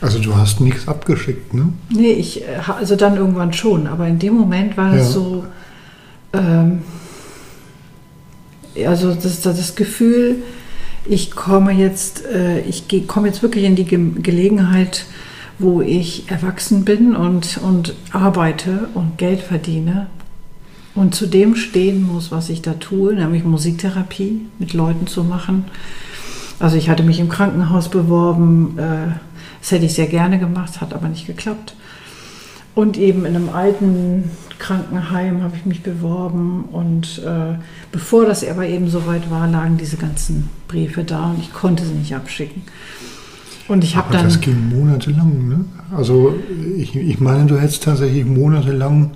Also 0.00 0.18
du 0.18 0.36
hast 0.36 0.60
nichts 0.60 0.88
abgeschickt, 0.88 1.54
ne? 1.54 1.72
nee, 1.90 2.12
ich, 2.12 2.42
äh, 2.42 2.58
also 2.66 2.96
dann 2.96 3.16
irgendwann 3.16 3.52
schon, 3.52 3.86
aber 3.86 4.06
in 4.06 4.18
dem 4.18 4.34
Moment 4.34 4.76
war 4.76 4.92
es 4.94 5.06
Ja. 5.06 5.12
so, 5.12 5.44
ähm, 6.32 6.82
also 8.86 9.14
das, 9.14 9.40
das, 9.40 9.76
Gefühl, 9.76 10.42
ich 11.06 11.30
komme 11.30 11.72
jetzt, 11.72 12.24
äh, 12.26 12.60
ich 12.60 12.84
komme 13.06 13.28
jetzt 13.28 13.42
wirklich 13.42 13.64
in 13.64 13.76
die 13.76 13.84
Ge 13.84 13.98
Gelegenheit, 14.22 15.06
wo 15.60 15.80
ich 15.82 16.30
erwachsen 16.30 16.84
bin 16.84 17.14
und, 17.14 17.58
und 17.58 17.94
arbeite 18.12 18.88
und 18.94 19.18
Geld 19.18 19.40
verdiene 19.40 20.06
und 20.94 21.14
zu 21.14 21.26
dem 21.26 21.54
stehen 21.54 22.02
muss, 22.02 22.32
was 22.32 22.48
ich 22.48 22.62
da 22.62 22.74
tue, 22.74 23.14
nämlich 23.14 23.44
Musiktherapie 23.44 24.40
mit 24.58 24.72
Leuten 24.72 25.06
zu 25.06 25.22
machen. 25.22 25.66
Also 26.58 26.76
ich 26.76 26.90
hatte 26.90 27.02
mich 27.02 27.20
im 27.20 27.28
Krankenhaus 27.28 27.88
beworben, 27.88 28.76
äh, 28.78 29.14
das 29.60 29.70
hätte 29.70 29.86
ich 29.86 29.94
sehr 29.94 30.06
gerne 30.06 30.38
gemacht, 30.38 30.80
hat 30.80 30.94
aber 30.94 31.08
nicht 31.08 31.26
geklappt. 31.26 31.74
Und 32.74 32.96
eben 32.96 33.26
in 33.26 33.36
einem 33.36 33.50
alten 33.50 34.30
Krankenheim 34.58 35.42
habe 35.42 35.56
ich 35.56 35.66
mich 35.66 35.82
beworben 35.82 36.64
und 36.70 37.18
äh, 37.24 37.58
bevor 37.92 38.26
das 38.26 38.46
aber 38.46 38.66
eben 38.66 38.88
soweit 38.88 39.30
war, 39.30 39.46
lagen 39.46 39.76
diese 39.76 39.96
ganzen 39.96 40.48
Briefe 40.68 41.02
da 41.04 41.30
und 41.30 41.40
ich 41.40 41.52
konnte 41.52 41.84
sie 41.84 41.94
nicht 41.94 42.14
abschicken. 42.14 42.62
Und 43.70 43.84
ich 43.84 43.94
habe 43.94 44.08
Aber 44.08 44.16
dann 44.16 44.24
das 44.26 44.40
ging 44.40 44.68
monatelang, 44.68 45.48
ne? 45.48 45.64
Also 45.96 46.34
ich, 46.76 46.96
ich 46.96 47.20
meine, 47.20 47.46
du 47.46 47.56
hättest 47.56 47.84
tatsächlich 47.84 48.24
monatelang, 48.26 49.12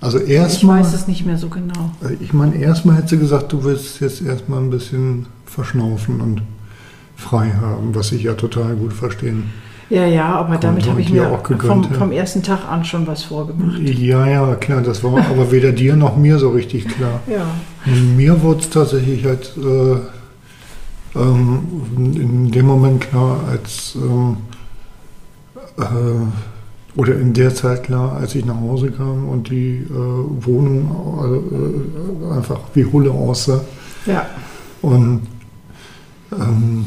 also 0.00 0.18
ich 0.18 0.30
erstmal, 0.30 0.80
weiß 0.80 0.94
es 0.94 1.06
nicht 1.06 1.26
mehr 1.26 1.36
so 1.36 1.50
genau. 1.50 1.90
ich 2.20 2.32
meine, 2.32 2.56
erstmal 2.56 2.96
hättest 2.96 3.12
du 3.12 3.18
gesagt, 3.18 3.52
du 3.52 3.62
willst 3.62 4.00
jetzt 4.00 4.22
erstmal 4.22 4.60
ein 4.60 4.70
bisschen 4.70 5.26
verschnaufen 5.44 6.22
und 6.22 6.40
frei 7.16 7.52
haben, 7.60 7.94
was 7.94 8.12
ich 8.12 8.22
ja 8.22 8.32
total 8.32 8.76
gut 8.76 8.94
verstehen. 8.94 9.50
Ja, 9.90 10.06
ja, 10.06 10.36
aber 10.36 10.56
damit 10.56 10.84
Konnte 10.84 10.90
habe 10.92 11.00
ich 11.02 11.10
und 11.10 11.16
mir 11.16 11.30
auch 11.30 11.42
gegönnt, 11.42 11.84
vom, 11.84 11.92
ja. 11.92 11.98
vom 11.98 12.12
ersten 12.12 12.42
Tag 12.42 12.60
an 12.66 12.86
schon 12.86 13.06
was 13.06 13.24
vorgemacht. 13.24 13.78
Ja, 13.80 14.26
ja, 14.26 14.54
klar, 14.54 14.80
das 14.80 15.04
war 15.04 15.18
aber 15.18 15.52
weder 15.52 15.72
dir 15.72 15.96
noch 15.96 16.16
mir 16.16 16.38
so 16.38 16.48
richtig 16.48 16.88
klar. 16.88 17.20
Ja, 17.26 17.44
Mir 18.16 18.40
wurde 18.40 18.60
es 18.60 18.70
tatsächlich 18.70 19.26
halt 19.26 19.52
äh, 19.58 19.96
ähm, 21.14 21.62
in 21.96 22.50
dem 22.50 22.66
Moment 22.66 23.00
klar, 23.00 23.40
als 23.48 23.96
ähm, 23.96 24.36
äh, 25.78 25.84
oder 26.96 27.16
in 27.16 27.32
der 27.32 27.54
Zeit 27.54 27.84
klar, 27.84 28.16
als 28.16 28.34
ich 28.34 28.44
nach 28.44 28.60
Hause 28.60 28.90
kam 28.90 29.28
und 29.28 29.50
die 29.50 29.78
äh, 29.78 29.88
Wohnung 29.90 32.26
äh, 32.30 32.34
einfach 32.34 32.60
wie 32.74 32.84
Hulle 32.84 33.12
aussah. 33.12 33.60
ja, 34.06 34.26
Und 34.82 35.22
ähm, 36.32 36.86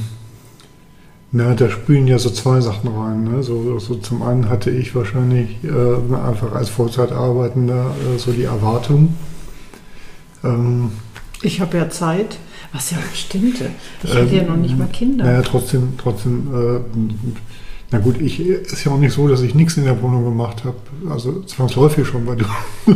na, 1.32 1.56
da 1.56 1.70
spielen 1.70 2.08
ja 2.08 2.20
so 2.20 2.30
zwei 2.30 2.62
Sachen 2.62 2.90
rein. 2.96 3.24
Ne? 3.24 3.44
So, 3.44 3.80
so 3.80 3.96
zum 3.96 4.22
einen 4.22 4.50
hatte 4.50 4.70
ich 4.70 4.94
wahrscheinlich 4.94 5.58
äh, 5.64 6.16
einfach 6.16 6.54
als 6.54 6.70
Vollzeitarbeitender 6.70 7.92
äh, 8.16 8.20
so 8.20 8.32
die 8.32 8.44
Erwartung. 8.44 9.16
Ähm, 10.44 10.92
ich 11.43 11.62
habe 11.62 11.77
ja 11.77 11.89
Zeit, 11.89 12.38
was 12.71 12.91
ja 12.91 12.97
auch 12.97 13.15
stimmte. 13.15 13.69
Ich 14.03 14.12
Ähm, 14.13 14.21
hatte 14.21 14.36
ja 14.36 14.43
noch 14.43 14.58
nicht 14.58 14.77
mal 14.77 14.88
Kinder. 14.88 15.25
Naja, 15.25 15.41
trotzdem, 15.41 15.93
trotzdem, 15.97 16.47
äh, 16.53 16.79
na 17.91 17.99
gut, 17.99 18.19
ich 18.19 18.39
ist 18.39 18.84
ja 18.84 18.91
auch 18.91 18.97
nicht 18.97 19.13
so, 19.13 19.27
dass 19.27 19.41
ich 19.41 19.53
nichts 19.53 19.77
in 19.77 19.84
der 19.86 20.01
Wohnung 20.01 20.23
gemacht 20.23 20.63
habe. 20.63 20.77
Also 21.10 21.41
zwangsläufig 21.43 22.08
schon, 22.08 22.25
weil 22.25 22.38
du 22.38 22.45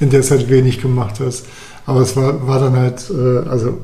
in 0.00 0.10
der 0.10 0.22
Zeit 0.22 0.48
wenig 0.48 0.80
gemacht 0.80 1.18
hast. 1.18 1.46
Aber 1.86 2.00
es 2.00 2.16
war, 2.16 2.46
war 2.46 2.60
dann 2.60 2.76
halt, 2.76 3.10
äh, 3.10 3.48
also 3.48 3.78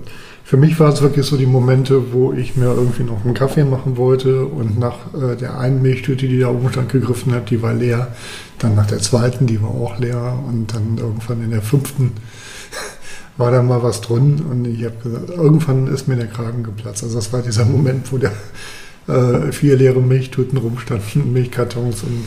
für 0.45 0.57
mich 0.57 0.79
war 0.79 0.93
es 0.93 1.01
wirklich 1.01 1.25
so 1.25 1.37
die 1.37 1.47
Momente, 1.47 2.13
wo 2.13 2.33
ich 2.33 2.57
mir 2.57 2.67
irgendwie 2.67 3.05
noch 3.05 3.25
einen 3.25 3.35
Kaffee 3.35 3.65
machen 3.65 3.97
wollte 3.97 4.45
und 4.45 4.79
nach 4.79 5.15
äh, 5.15 5.35
der 5.37 5.59
einen 5.59 5.83
Milchtüte, 5.83 6.29
die 6.29 6.39
da 6.41 6.51
oben 6.51 6.71
stand, 6.71 6.91
gegriffen 6.91 7.33
hat, 7.35 7.51
die 7.51 7.63
war 7.63 7.73
leer. 7.73 8.09
Dann 8.59 8.75
nach 8.75 8.87
der 8.87 8.99
zweiten, 8.99 9.47
die 9.47 9.63
war 9.63 9.71
auch 9.71 9.99
leer. 9.99 10.39
Und 10.47 10.75
dann 10.75 10.99
irgendwann 10.99 11.43
in 11.43 11.51
der 11.51 11.63
fünften 11.63 12.13
war 13.37 13.51
da 13.51 13.63
mal 13.63 13.83
was 13.83 14.01
drin 14.01 14.43
und 14.51 14.65
ich 14.67 14.85
habe 14.85 14.97
gesagt, 15.03 15.31
irgendwann 15.31 15.87
ist 15.87 16.07
mir 16.09 16.17
der 16.17 16.27
Kragen 16.27 16.63
geplatzt. 16.63 17.03
Also 17.03 17.17
das 17.17 17.33
war 17.33 17.43
dieser 17.43 17.65
Moment, 17.65 18.13
wo 18.13 18.19
der 18.19 18.33
äh, 19.09 19.51
vier 19.53 19.77
leere 19.77 20.01
Milchtüten 20.01 20.59
rumstanden, 20.59 21.33
Milchkartons 21.33 22.03
und 22.03 22.25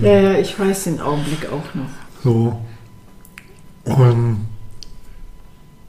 ähm, 0.00 0.04
Ja, 0.04 0.20
ja, 0.20 0.38
ich 0.38 0.58
weiß 0.58 0.84
den 0.84 1.00
Augenblick 1.00 1.46
auch 1.52 1.74
noch. 1.74 1.88
so. 2.22 2.58
Und 3.84 4.46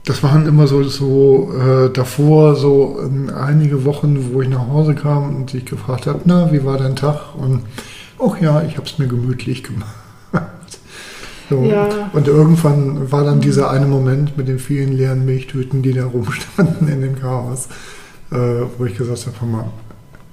das 0.05 0.21
waren 0.23 0.45
immer 0.47 0.67
so, 0.67 0.83
so 0.83 1.51
äh, 1.53 1.89
davor 1.91 2.55
so 2.55 2.99
ähm, 3.03 3.29
einige 3.35 3.83
Wochen, 3.85 4.33
wo 4.33 4.41
ich 4.41 4.49
nach 4.49 4.67
Hause 4.67 4.93
kam 4.95 5.35
und 5.35 5.49
sich 5.49 5.65
gefragt 5.65 6.05
habe, 6.07 6.21
na, 6.25 6.51
wie 6.51 6.63
war 6.63 6.77
dein 6.77 6.95
Tag? 6.95 7.35
Und 7.35 7.63
ach 8.19 8.39
ja, 8.39 8.61
ich 8.61 8.77
habe 8.77 8.85
es 8.87 8.99
mir 8.99 9.07
gemütlich 9.07 9.63
gemacht. 9.63 9.89
So, 11.49 11.63
Ja. 11.63 12.09
Und 12.13 12.27
irgendwann 12.27 13.11
war 13.11 13.23
dann 13.23 13.39
dieser 13.39 13.69
eine 13.69 13.85
Moment 13.85 14.37
mit 14.37 14.47
den 14.47 14.59
vielen 14.59 14.91
leeren 14.93 15.25
Milchtüten, 15.25 15.81
die 15.81 15.93
da 15.93 16.05
rumstanden 16.05 16.87
in 16.87 17.01
dem 17.01 17.19
Chaos, 17.19 17.67
äh, 18.31 18.35
wo 18.77 18.85
ich 18.85 18.97
gesagt 18.97 19.27
habe, 19.27 19.35
hör 19.39 19.47
mal, 19.47 19.69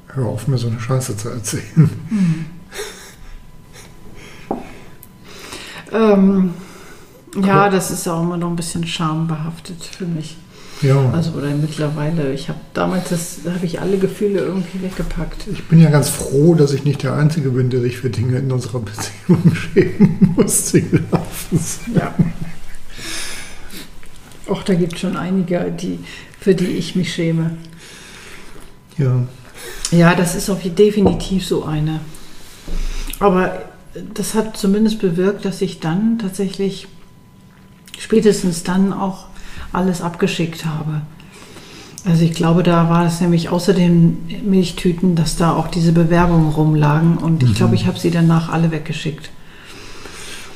hör 0.09 0.27
auf, 0.27 0.49
mir 0.49 0.59
so 0.59 0.69
eine 0.69 0.81
Scheiße 0.81 1.17
zu 1.17 1.29
erzählen. 1.29 1.91
Ähm, 5.95 6.55
ja, 7.41 7.69
das 7.71 7.93
ist 7.93 8.09
auch 8.09 8.23
immer 8.23 8.37
noch 8.37 8.49
ein 8.49 8.57
bisschen 8.57 8.87
schambehaftet 8.87 9.83
für 9.85 10.07
mich. 10.07 10.37
Ja. 10.85 11.11
Also 11.11 11.33
oder 11.33 11.49
mittlerweile. 11.55 12.33
Ich 12.33 12.49
habe 12.49 12.61
damals, 12.75 13.09
das 13.09 13.39
da 13.45 13.55
habe 13.55 13.65
ich 13.65 13.81
alle 13.81 13.97
Gefühle 13.99 14.41
irgendwie 14.41 14.83
weggepackt. 14.83 15.47
Ich 15.53 15.65
bin 15.65 15.81
ja 15.81 15.91
ganz 15.91 16.11
froh, 16.11 16.55
dass 16.55 16.73
ich 16.73 16.85
nicht 16.85 17.03
der 17.03 17.15
Einzige 17.15 17.51
bin, 17.51 17.71
der 17.71 17.81
sich 17.81 17.97
für 17.97 18.11
Dinge 18.11 18.39
in 18.39 18.53
unserer 18.53 18.81
Beziehung 18.81 19.55
schämen 19.73 20.35
muss. 20.37 20.73
Ja. 21.95 22.15
Auch 24.49 24.63
da 24.63 24.75
gibt 24.75 24.95
es 24.95 25.01
schon 25.01 25.17
einige, 25.17 25.73
die, 25.73 26.01
für 26.39 26.55
die 26.55 26.67
ich 26.67 26.95
mich 26.95 27.15
schäme. 27.15 27.57
Ja. 28.99 29.27
Ja, 29.91 30.15
das 30.15 30.35
ist 30.35 30.51
auf 30.51 30.61
definitiv 30.63 31.47
so 31.47 31.65
eine. 31.65 32.01
Aber 33.21 33.63
das 34.13 34.35
hat 34.35 34.57
zumindest 34.57 34.99
bewirkt, 34.99 35.45
dass 35.45 35.63
ich 35.63 35.81
dann 35.81 36.19
tatsächlich 36.19 36.89
spätestens 37.99 38.65
dann 38.65 38.93
auch 38.93 39.27
alles 39.75 40.01
abgeschickt 40.01 40.65
habe. 40.65 41.03
Also 42.07 42.23
ich 42.25 42.33
glaube, 42.35 42.63
da 42.63 42.91
war 42.91 43.07
es 43.07 43.21
nämlich 43.21 43.49
außer 43.49 43.73
den 43.73 44.19
Milchtüten, 44.45 45.15
dass 45.15 45.37
da 45.37 45.53
auch 45.55 45.69
diese 45.69 45.93
Bewerbungen 45.93 46.51
rumlagen 46.53 47.17
und 47.17 47.43
ich 47.43 47.51
Mhm. 47.51 47.55
glaube, 47.55 47.75
ich 47.77 47.87
habe 47.87 47.99
sie 47.99 48.11
danach 48.11 48.51
alle 48.51 48.71
weggeschickt. 48.71 49.31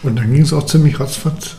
Und 0.03 0.17
dann 0.17 0.33
ging 0.33 0.43
es 0.43 0.53
auch 0.53 0.65
ziemlich 0.67 1.01
ratzfatz. 1.01 1.57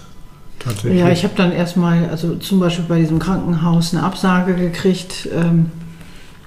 Tatsächlich. 0.60 1.00
Ja, 1.00 1.10
ich 1.10 1.24
habe 1.24 1.34
dann 1.36 1.52
erstmal, 1.52 2.10
also 2.10 2.36
zum 2.36 2.60
Beispiel 2.60 2.86
bei 2.88 3.00
diesem 3.00 3.18
Krankenhaus 3.20 3.94
eine 3.94 4.04
Absage 4.04 4.56
gekriegt. 4.56 5.28
Ähm, 5.36 5.72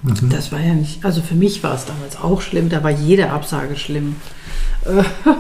Mhm. 0.05 0.31
Das 0.31 0.51
war 0.51 0.59
ja 0.59 0.75
nicht, 0.75 1.05
also 1.05 1.23
für 1.23 1.37
mich 1.37 1.63
war 1.63 1.77
es 1.77 1.85
damals 1.85 2.17
auch 2.21 2.41
schlimm, 2.41 2.69
da 2.69 2.83
war 2.83 2.91
jede 2.91 3.31
Absage 3.31 3.77
schlimm. 3.77 4.17
Äh, 4.85 5.05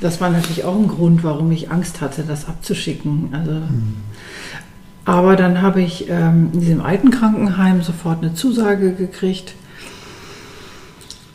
Das 0.00 0.18
war 0.22 0.30
natürlich 0.30 0.64
auch 0.64 0.76
ein 0.76 0.88
Grund, 0.88 1.24
warum 1.24 1.52
ich 1.52 1.70
Angst 1.70 2.00
hatte, 2.00 2.22
das 2.26 2.48
abzuschicken. 2.48 3.28
Also, 3.32 3.50
Aber 5.08 5.36
dann 5.36 5.62
habe 5.62 5.80
ich 5.80 6.10
ähm, 6.10 6.50
in 6.52 6.60
diesem 6.60 6.82
alten 6.82 7.10
Krankenheim 7.10 7.80
sofort 7.80 8.18
eine 8.18 8.34
Zusage 8.34 8.92
gekriegt. 8.92 9.54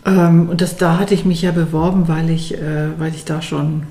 Ähm, 0.05 0.47
und 0.47 0.61
das, 0.61 0.77
da 0.77 0.99
hatte 0.99 1.15
ich 1.15 1.25
mich 1.25 1.41
ja 1.41 1.49
beworben, 1.49 2.07
weil 2.07 2.29
ich, 2.29 2.53
äh, 2.53 2.99
weil 2.99 3.15
ich 3.15 3.25
da 3.25 3.41
schon, 3.41 3.87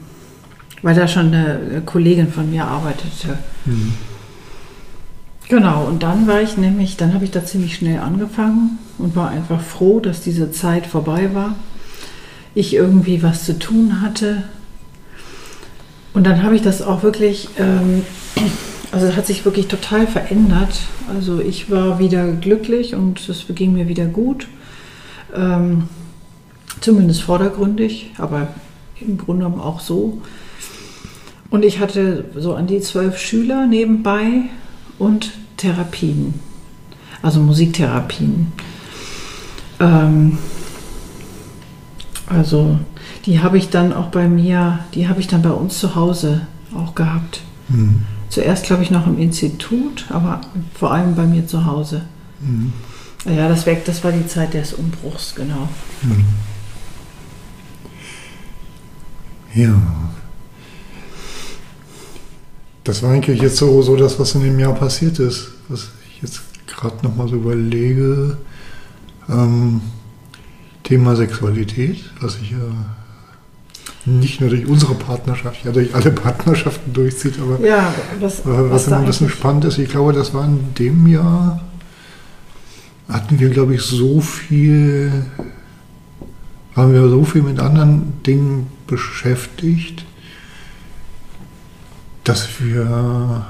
weil 0.83 0.95
da 0.95 1.09
schon 1.09 1.35
eine 1.35 1.83
Kollegin 1.85 2.31
von 2.31 2.49
mir 2.49 2.65
arbeitete. 2.65 3.39
Mhm. 3.65 3.95
Genau, 5.49 5.87
und 5.87 6.05
dann 6.05 6.29
war 6.29 6.41
ich 6.41 6.57
nämlich, 6.57 6.97
dann 6.97 7.13
habe 7.13 7.25
ich 7.25 7.33
da 7.33 7.45
ziemlich 7.45 7.75
schnell 7.75 7.99
angefangen 7.99 8.79
und 8.99 9.17
war 9.17 9.31
einfach 9.31 9.61
froh, 9.61 9.99
dass 9.99 10.21
diese 10.21 10.53
Zeit 10.53 10.87
vorbei 10.87 11.35
war. 11.35 11.57
Ich 12.55 12.73
irgendwie 12.73 13.25
was 13.25 13.45
zu 13.47 13.59
tun 13.59 14.01
hatte. 14.01 14.45
Und 16.15 16.25
dann 16.25 16.45
habe 16.45 16.55
ich 16.55 16.63
das 16.63 16.83
auch 16.83 17.03
wirklich, 17.03 17.49
ähm, 17.59 18.05
also 18.93 19.07
es 19.07 19.17
hat 19.17 19.27
sich 19.27 19.45
wirklich 19.45 19.69
total 19.69 20.07
verändert. 20.07 20.81
Also 21.13 21.41
ich 21.41 21.71
war 21.71 21.99
wieder 21.99 22.31
glücklich 22.33 22.95
und 22.95 23.27
es 23.29 23.47
ging 23.49 23.73
mir 23.73 23.89
wieder 23.89 24.05
gut. 24.05 24.47
Ähm, 25.35 25.85
zumindest 26.81 27.23
vordergründig, 27.23 28.11
aber 28.19 28.49
im 29.01 29.17
Grunde 29.17 29.45
genommen 29.45 29.63
auch 29.63 29.81
so. 29.81 30.21
Und 31.49 31.65
ich 31.65 31.81
hatte 31.81 32.27
so 32.37 32.55
an 32.55 32.67
die 32.67 32.81
zwölf 32.81 33.19
Schüler 33.19 33.67
nebenbei 33.67 34.45
und 34.99 35.33
Therapien, 35.57 36.35
also 37.23 37.41
Musiktherapien. 37.41 38.53
Ähm, 39.81 40.39
also 42.27 42.79
die 43.27 43.41
habe 43.41 43.59
ich 43.59 43.71
dann 43.71 43.93
auch 43.93 44.09
bei 44.09 44.29
mir, 44.29 44.81
die 44.95 45.09
habe 45.09 45.21
ich 45.21 45.29
dann 45.29 45.43
bei 45.43 45.51
uns 45.51 45.79
zu 45.79 45.95
Hause 45.95 46.47
auch 46.75 46.95
gehabt. 46.95 47.41
Mhm. 47.69 48.03
Zuerst 48.33 48.65
glaube 48.65 48.83
ich 48.83 48.91
noch 48.91 49.07
im 49.07 49.19
Institut, 49.19 50.07
aber 50.09 50.41
vor 50.73 50.91
allem 50.91 51.15
bei 51.15 51.27
mir 51.27 51.47
zu 51.47 51.67
Hause. 51.67 52.07
Mhm. 52.41 52.73
Ja, 53.27 53.47
das, 53.47 53.67
weg, 53.67 53.85
das 53.85 54.03
war 54.03 54.11
die 54.11 54.27
Zeit 54.27 54.55
des 54.55 54.73
Umbruchs, 54.73 55.35
genau. 55.35 55.69
Mhm. 56.01 56.25
Ja. 59.55 59.75
Das 62.85 63.03
war 63.03 63.11
eigentlich 63.11 63.43
jetzt 63.43 63.59
so, 63.59 63.83
so 63.83 63.97
das, 63.97 64.19
was 64.19 64.35
in 64.35 64.45
dem 64.45 64.59
Jahr 64.59 64.73
passiert 64.73 65.19
ist. 65.19 65.49
Was 65.69 65.91
ich 66.09 66.23
jetzt 66.23 66.41
gerade 66.67 66.97
nochmal 67.03 67.29
so 67.29 67.37
überlege. 67.37 68.39
Ähm, 69.29 69.83
Thema 70.85 71.17
Sexualität, 71.17 72.03
was 72.23 72.37
sich 72.37 72.53
ja 72.53 73.02
nicht 74.05 74.41
nur 74.41 74.51
durch 74.51 74.67
unsere 74.67 74.95
Partnerschaft, 74.95 75.65
ja 75.65 75.73
durch 75.73 75.95
alle 75.95 76.11
Partnerschaften 76.11 76.93
durchzieht, 76.93 77.35
aber 77.41 77.65
Ja, 77.67 77.95
was, 78.21 78.41
äh, 78.41 78.45
was 78.45 78.85
da 78.85 78.91
immer 78.91 79.01
ein 79.01 79.07
bisschen 79.07 79.29
spannend 79.29 79.65
ist, 79.65 79.79
ich 79.79 79.89
glaube, 79.89 80.13
das 80.13 80.35
war 80.35 80.45
in 80.45 80.75
dem 80.79 81.07
Jahr, 81.07 81.61
hatten 83.09 83.39
wir, 83.39 83.51
glaube 83.51 83.75
ich, 83.75 83.83
so 83.83 84.21
viel, 84.21 85.13
waren 86.75 86.93
wir 86.93 87.09
so 87.09 87.25
viel 87.25 87.43
mit 87.43 87.61
anderen 87.61 88.23
Dingen 88.25 88.69
beschäftigt, 88.87 90.05
dass 92.25 92.61
wir 92.61 93.47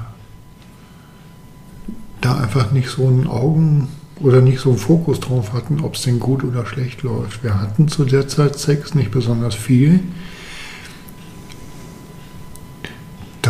da 2.21 2.37
einfach 2.37 2.73
nicht 2.73 2.88
so 2.88 3.07
einen 3.07 3.27
Augen 3.27 3.88
oder 4.21 4.41
nicht 4.41 4.61
so 4.61 4.71
einen 4.71 4.79
Fokus 4.79 5.21
drauf 5.21 5.53
hatten, 5.53 5.81
ob 5.81 5.95
es 5.95 6.03
denn 6.03 6.21
gut 6.21 6.45
oder 6.45 6.65
schlecht 6.65 7.03
läuft. 7.03 7.43
Wir 7.43 7.61
hatten 7.61 7.88
zu 7.88 8.05
der 8.05 8.29
Zeit 8.29 8.59
Sex, 8.59 8.95
nicht 8.95 9.11
besonders 9.11 9.55
viel. 9.55 10.01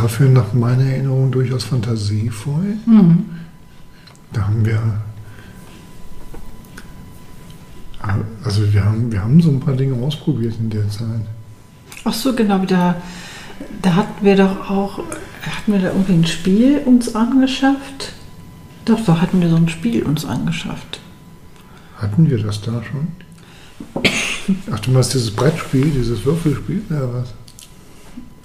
Dafür 0.03 0.29
nach 0.29 0.53
meiner 0.53 0.83
Erinnerung 0.83 1.31
durchaus 1.31 1.63
fantasievoll. 1.63 2.77
Mhm. 2.87 3.25
Da 4.33 4.49
haben 4.49 4.67
wir. 4.67 4.83
Also 8.43 8.73
wir 8.73 8.85
haben, 8.85 9.13
wir 9.13 9.23
haben 9.23 9.41
so 9.41 9.51
ein 9.51 9.61
paar 9.61 9.75
Dinge 9.75 10.05
ausprobiert 10.05 10.55
in 10.59 10.71
der 10.71 10.89
Zeit. 10.91 11.25
Ach 12.03 12.13
so, 12.13 12.35
genau, 12.35 12.59
da, 12.65 12.97
da 13.81 13.95
hatten 13.95 14.25
wir 14.25 14.35
doch 14.35 14.69
auch, 14.69 14.99
hatten 14.99 15.73
wir 15.73 15.79
da 15.79 15.89
irgendwie 15.93 16.15
ein 16.15 16.27
Spiel 16.27 16.83
uns 16.85 17.15
angeschafft? 17.15 18.13
Doch, 18.85 19.05
da 19.05 19.21
hatten 19.21 19.41
wir 19.41 19.51
so 19.51 19.55
ein 19.55 19.69
Spiel 19.69 20.03
uns 20.03 20.25
angeschafft. 20.25 20.99
Hatten 21.99 22.29
wir 22.29 22.43
das 22.43 22.61
da 22.61 22.83
schon? 22.83 23.07
Ach, 24.73 24.81
du 24.81 24.91
meinst 24.91 25.15
dieses 25.15 25.31
Brettspiel, 25.31 25.91
dieses 25.91 26.25
Würfelspiel 26.25 26.83
oder 26.91 27.15
was? 27.15 27.35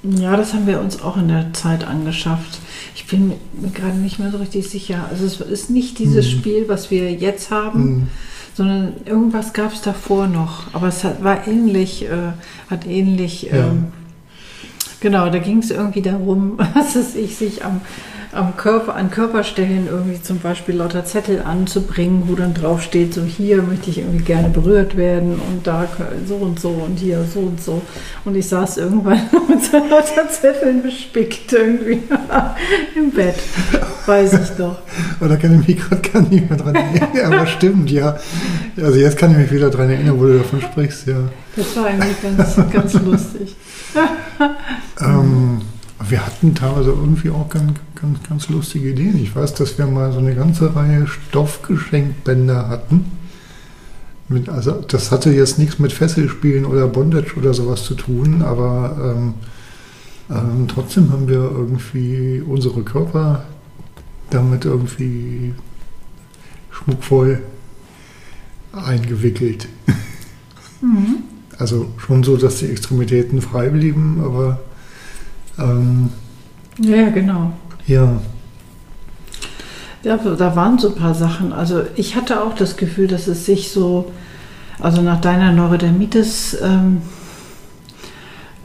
Ja, 0.03 0.37
das 0.37 0.53
haben 0.53 0.67
wir 0.67 0.79
uns 0.79 1.01
auch 1.01 1.17
in 1.17 1.27
der 1.27 1.53
Zeit 1.53 1.83
angeschafft. 1.85 2.59
Ich 2.95 3.07
bin 3.07 3.29
mir 3.29 3.69
gerade 3.73 3.97
nicht 3.97 4.19
mehr 4.19 4.31
so 4.31 4.37
richtig 4.37 4.69
sicher. 4.69 5.05
Also 5.09 5.25
es 5.25 5.41
ist 5.41 5.69
nicht 5.69 5.97
dieses 5.99 6.25
Mhm. 6.27 6.37
Spiel, 6.37 6.65
was 6.67 6.91
wir 6.91 7.11
jetzt 7.11 7.49
haben, 7.51 7.83
Mhm. 7.85 8.07
sondern 8.53 8.93
irgendwas 9.05 9.53
gab 9.53 9.73
es 9.73 9.81
davor 9.81 10.27
noch. 10.27 10.73
Aber 10.73 10.87
es 10.87 11.03
hat, 11.03 11.23
war 11.23 11.47
ähnlich, 11.47 12.03
äh, 12.05 12.31
hat 12.69 12.85
ähnlich, 12.85 13.43
Ja. 13.43 13.67
ähm, 13.67 13.87
genau, 14.99 15.29
da 15.29 15.39
ging 15.39 15.59
es 15.59 15.71
irgendwie 15.71 16.01
darum, 16.03 16.57
was 16.75 16.95
es 16.95 17.15
ich 17.15 17.35
sich 17.35 17.65
am, 17.65 17.81
am 18.31 18.57
Körper, 18.57 18.95
an 18.95 19.09
Körperstellen 19.09 19.87
irgendwie 19.87 20.21
zum 20.21 20.39
Beispiel 20.39 20.75
lauter 20.75 21.05
Zettel 21.05 21.41
anzubringen, 21.41 22.23
wo 22.27 22.35
dann 22.35 22.53
drauf 22.53 22.81
steht, 22.81 23.13
so 23.13 23.23
hier 23.23 23.61
möchte 23.61 23.89
ich 23.89 23.99
irgendwie 23.99 24.23
gerne 24.23 24.49
berührt 24.49 24.97
werden 24.97 25.39
und 25.39 25.65
da 25.65 25.87
so 26.25 26.35
und 26.35 26.59
so 26.59 26.69
und 26.69 26.97
hier 26.97 27.23
so 27.23 27.39
und 27.39 27.61
so. 27.61 27.81
Und 28.25 28.35
ich 28.35 28.47
saß 28.47 28.77
irgendwann 28.77 29.21
mit 29.49 29.63
so 29.63 29.77
lauter 29.77 30.29
Zetteln 30.29 30.83
bespickt 30.83 31.51
irgendwie 31.53 32.03
im 32.95 33.11
Bett, 33.11 33.35
weiß 34.05 34.33
ich 34.33 34.49
doch. 34.57 34.79
Oder 35.21 35.37
kann 35.37 35.59
ich 35.59 35.67
mich 35.67 35.77
gerade 35.77 36.01
gar 36.01 36.21
nicht 36.21 36.49
mehr 36.49 36.57
dran 36.57 36.75
erinnern. 36.75 37.33
Aber 37.33 37.47
stimmt, 37.47 37.89
ja. 37.91 38.17
Also 38.77 38.97
jetzt 38.97 39.17
kann 39.17 39.31
ich 39.31 39.37
mich 39.37 39.51
wieder 39.51 39.69
dran 39.69 39.89
erinnern, 39.89 40.19
wo 40.19 40.25
du 40.25 40.37
davon 40.37 40.61
sprichst, 40.61 41.07
ja. 41.07 41.29
Das 41.55 41.75
war 41.75 41.87
eigentlich 41.87 42.21
ganz, 42.21 42.55
ganz 42.71 42.93
lustig. 42.93 43.55
Ähm, 45.01 45.61
wir 46.09 46.25
hatten 46.25 46.55
teilweise 46.55 46.89
irgendwie 46.89 47.29
auch 47.29 47.49
ganz, 47.49 47.73
ganz, 47.95 48.23
ganz 48.27 48.49
lustige 48.49 48.89
Ideen. 48.89 49.17
Ich 49.21 49.35
weiß, 49.35 49.53
dass 49.55 49.77
wir 49.77 49.85
mal 49.87 50.11
so 50.11 50.19
eine 50.19 50.35
ganze 50.35 50.75
Reihe 50.75 51.07
Stoffgeschenkbänder 51.07 52.69
hatten. 52.69 53.05
Mit, 54.29 54.49
also 54.49 54.71
das 54.87 55.11
hatte 55.11 55.31
jetzt 55.31 55.57
nichts 55.57 55.79
mit 55.79 55.93
Fesselspielen 55.93 56.65
oder 56.65 56.87
Bondage 56.87 57.35
oder 57.37 57.53
sowas 57.53 57.83
zu 57.83 57.95
tun, 57.95 58.41
aber 58.41 59.15
ähm, 59.15 59.33
ähm, 60.29 60.67
trotzdem 60.67 61.11
haben 61.11 61.27
wir 61.27 61.35
irgendwie 61.35 62.43
unsere 62.45 62.83
Körper 62.83 63.45
damit 64.29 64.65
irgendwie 64.65 65.53
schmuckvoll 66.71 67.41
eingewickelt. 68.73 69.67
Mhm. 70.81 71.23
Also 71.57 71.87
schon 71.97 72.23
so, 72.23 72.37
dass 72.37 72.57
die 72.57 72.67
Extremitäten 72.67 73.41
frei 73.41 73.69
blieben, 73.69 74.21
aber 74.23 74.59
ähm, 75.59 76.09
Ja, 76.79 77.09
genau. 77.09 77.51
ja. 77.85 78.19
Ja, 80.03 80.17
da 80.17 80.55
waren 80.55 80.79
so 80.79 80.89
ein 80.89 80.95
paar 80.95 81.15
Sachen. 81.15 81.51
Also 81.51 81.83
ich 81.95 82.15
hatte 82.15 82.41
auch 82.41 82.55
das 82.55 82.77
Gefühl, 82.77 83.07
dass 83.07 83.27
es 83.27 83.45
sich 83.45 83.71
so, 83.71 84.11
also 84.79 85.01
nach 85.01 85.19
deiner 85.19 85.51
Neurodermitis 85.51 86.55
ähm, 86.61 87.01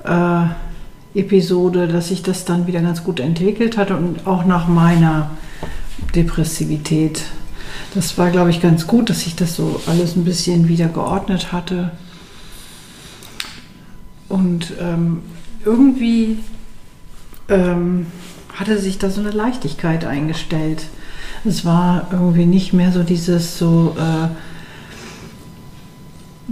äh, 0.05 1.18
Episode, 1.18 1.88
dass 1.88 2.09
sich 2.09 2.22
das 2.22 2.44
dann 2.44 2.66
wieder 2.66 2.81
ganz 2.81 3.02
gut 3.05 3.20
entwickelt 3.20 3.76
hat 3.76 3.90
und 3.90 4.26
auch 4.26 4.44
nach 4.44 4.68
meiner 4.68 5.31
Depressivität. 6.14 7.22
Das 7.94 8.16
war, 8.18 8.31
glaube 8.31 8.50
ich, 8.50 8.62
ganz 8.62 8.87
gut, 8.87 9.11
dass 9.11 9.20
sich 9.20 9.37
das 9.37 9.57
so 9.57 9.81
alles 9.87 10.16
ein 10.16 10.24
bisschen 10.24 10.68
wieder 10.68 10.88
geordnet 10.88 11.52
hatte. 11.52 11.90
Und 14.28 14.72
ähm, 14.81 15.22
irgendwie 15.64 16.38
ähm, 17.48 18.07
hatte 18.55 18.78
sich 18.78 18.98
da 18.98 19.11
so 19.11 19.20
eine 19.20 19.31
Leichtigkeit 19.31 20.05
eingestellt. 20.05 20.85
Es 21.44 21.64
war 21.64 22.09
irgendwie 22.12 22.46
nicht 22.46 22.72
mehr 22.72 22.92
so 22.92 23.02
dieses 23.02 23.59
so, 23.59 23.96
äh, 23.98 24.28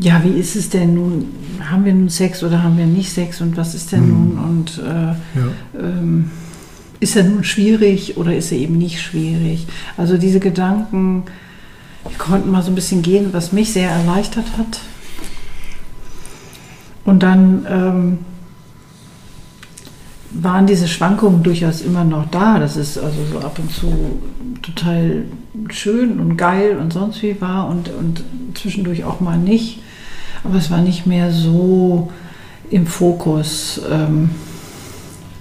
ja, 0.02 0.22
wie 0.24 0.30
ist 0.38 0.56
es 0.56 0.70
denn 0.70 0.94
nun? 0.94 1.26
haben 1.70 1.84
wir 1.84 1.92
nun 1.92 2.08
Sex 2.08 2.42
oder 2.42 2.62
haben 2.62 2.78
wir 2.78 2.86
nicht 2.86 3.12
Sex 3.12 3.40
und 3.42 3.56
was 3.58 3.74
ist 3.74 3.92
denn 3.92 4.06
Mhm. 4.06 4.34
nun 4.34 4.38
und 4.38 4.78
äh, 4.78 5.08
Ja. 5.38 5.48
ähm, 5.78 6.30
ist 7.00 7.16
er 7.16 7.24
nun 7.24 7.44
schwierig 7.44 8.16
oder 8.16 8.34
ist 8.34 8.50
er 8.50 8.58
eben 8.58 8.78
nicht 8.78 9.00
schwierig? 9.00 9.66
Also 9.98 10.16
diese 10.16 10.40
Gedanken 10.40 11.24
die 12.10 12.14
konnten 12.16 12.50
mal 12.50 12.62
so 12.62 12.70
ein 12.70 12.74
bisschen 12.74 13.02
gehen, 13.02 13.28
was 13.32 13.52
mich 13.52 13.74
sehr 13.74 13.90
erleichtert 13.90 14.46
hat. 14.56 14.80
Und 17.04 17.22
dann 17.22 17.66
ähm, 17.68 18.18
waren 20.30 20.66
diese 20.66 20.88
Schwankungen 20.88 21.42
durchaus 21.42 21.80
immer 21.80 22.04
noch 22.04 22.30
da. 22.30 22.58
Das 22.58 22.76
ist 22.76 22.98
also 22.98 23.18
so 23.32 23.38
ab 23.40 23.58
und 23.58 23.72
zu 23.72 24.20
total 24.62 25.24
schön 25.68 26.20
und 26.20 26.36
geil 26.36 26.78
und 26.78 26.92
sonst 26.92 27.22
wie 27.22 27.40
war 27.40 27.68
und, 27.68 27.88
und 27.88 28.22
zwischendurch 28.54 29.04
auch 29.04 29.20
mal 29.20 29.38
nicht. 29.38 29.80
Aber 30.44 30.56
es 30.56 30.70
war 30.70 30.80
nicht 30.80 31.06
mehr 31.06 31.32
so 31.32 32.10
im 32.70 32.86
Fokus, 32.86 33.80
ähm, 33.90 34.30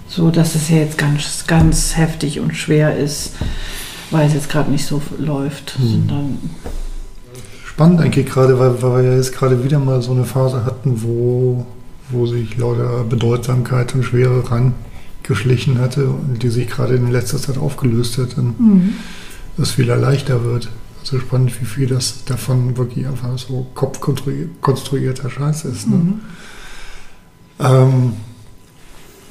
so 0.08 0.32
dass 0.32 0.56
es 0.56 0.70
ja 0.70 0.78
jetzt 0.78 0.98
ganz, 0.98 1.46
ganz 1.48 1.96
heftig 1.96 2.40
und 2.40 2.56
schwer 2.56 2.98
ist, 2.98 3.36
weil 4.12 4.28
es 4.28 4.34
jetzt 4.34 4.50
gerade 4.50 4.72
nicht 4.72 4.86
so 4.86 5.02
läuft, 5.18 5.78
Hm. 5.78 6.38
Spannend 7.66 8.02
eigentlich 8.02 8.26
gerade, 8.26 8.60
weil, 8.60 8.82
weil 8.82 9.04
wir 9.04 9.12
ja 9.12 9.16
jetzt 9.16 9.34
gerade 9.34 9.64
wieder 9.64 9.80
mal 9.80 10.02
so 10.02 10.12
eine 10.12 10.26
Phase 10.26 10.66
hatten, 10.66 11.02
wo, 11.02 11.66
wo 12.10 12.26
sich 12.26 12.58
lauter 12.58 13.04
Bedeutsamkeit 13.04 13.94
und 13.96 14.04
Schwere 14.04 14.44
rangeschlichen 14.50 15.80
hatte 15.80 16.08
und 16.10 16.42
die 16.44 16.50
sich 16.50 16.68
gerade 16.68 16.96
in 16.96 17.12
letzter 17.12 17.38
Zeit 17.38 17.58
aufgelöst 17.58 18.18
hat 18.18 18.38
und 18.38 18.60
Mhm. 18.60 18.94
es 19.58 19.78
wieder 19.78 19.96
leichter 19.96 20.44
wird. 20.44 20.70
Also 21.02 21.20
spannend, 21.20 21.60
wie 21.62 21.66
viel 21.66 21.88
das 21.88 22.26
davon 22.26 22.78
wirklich 22.78 23.08
einfach 23.08 23.38
so 23.38 23.66
kopfkonstruierter 23.74 25.30
Scheiß 25.30 25.66
ist. 25.66 25.88
Ne? 25.90 25.96
Mhm. 25.96 26.20
Ähm, 27.60 28.14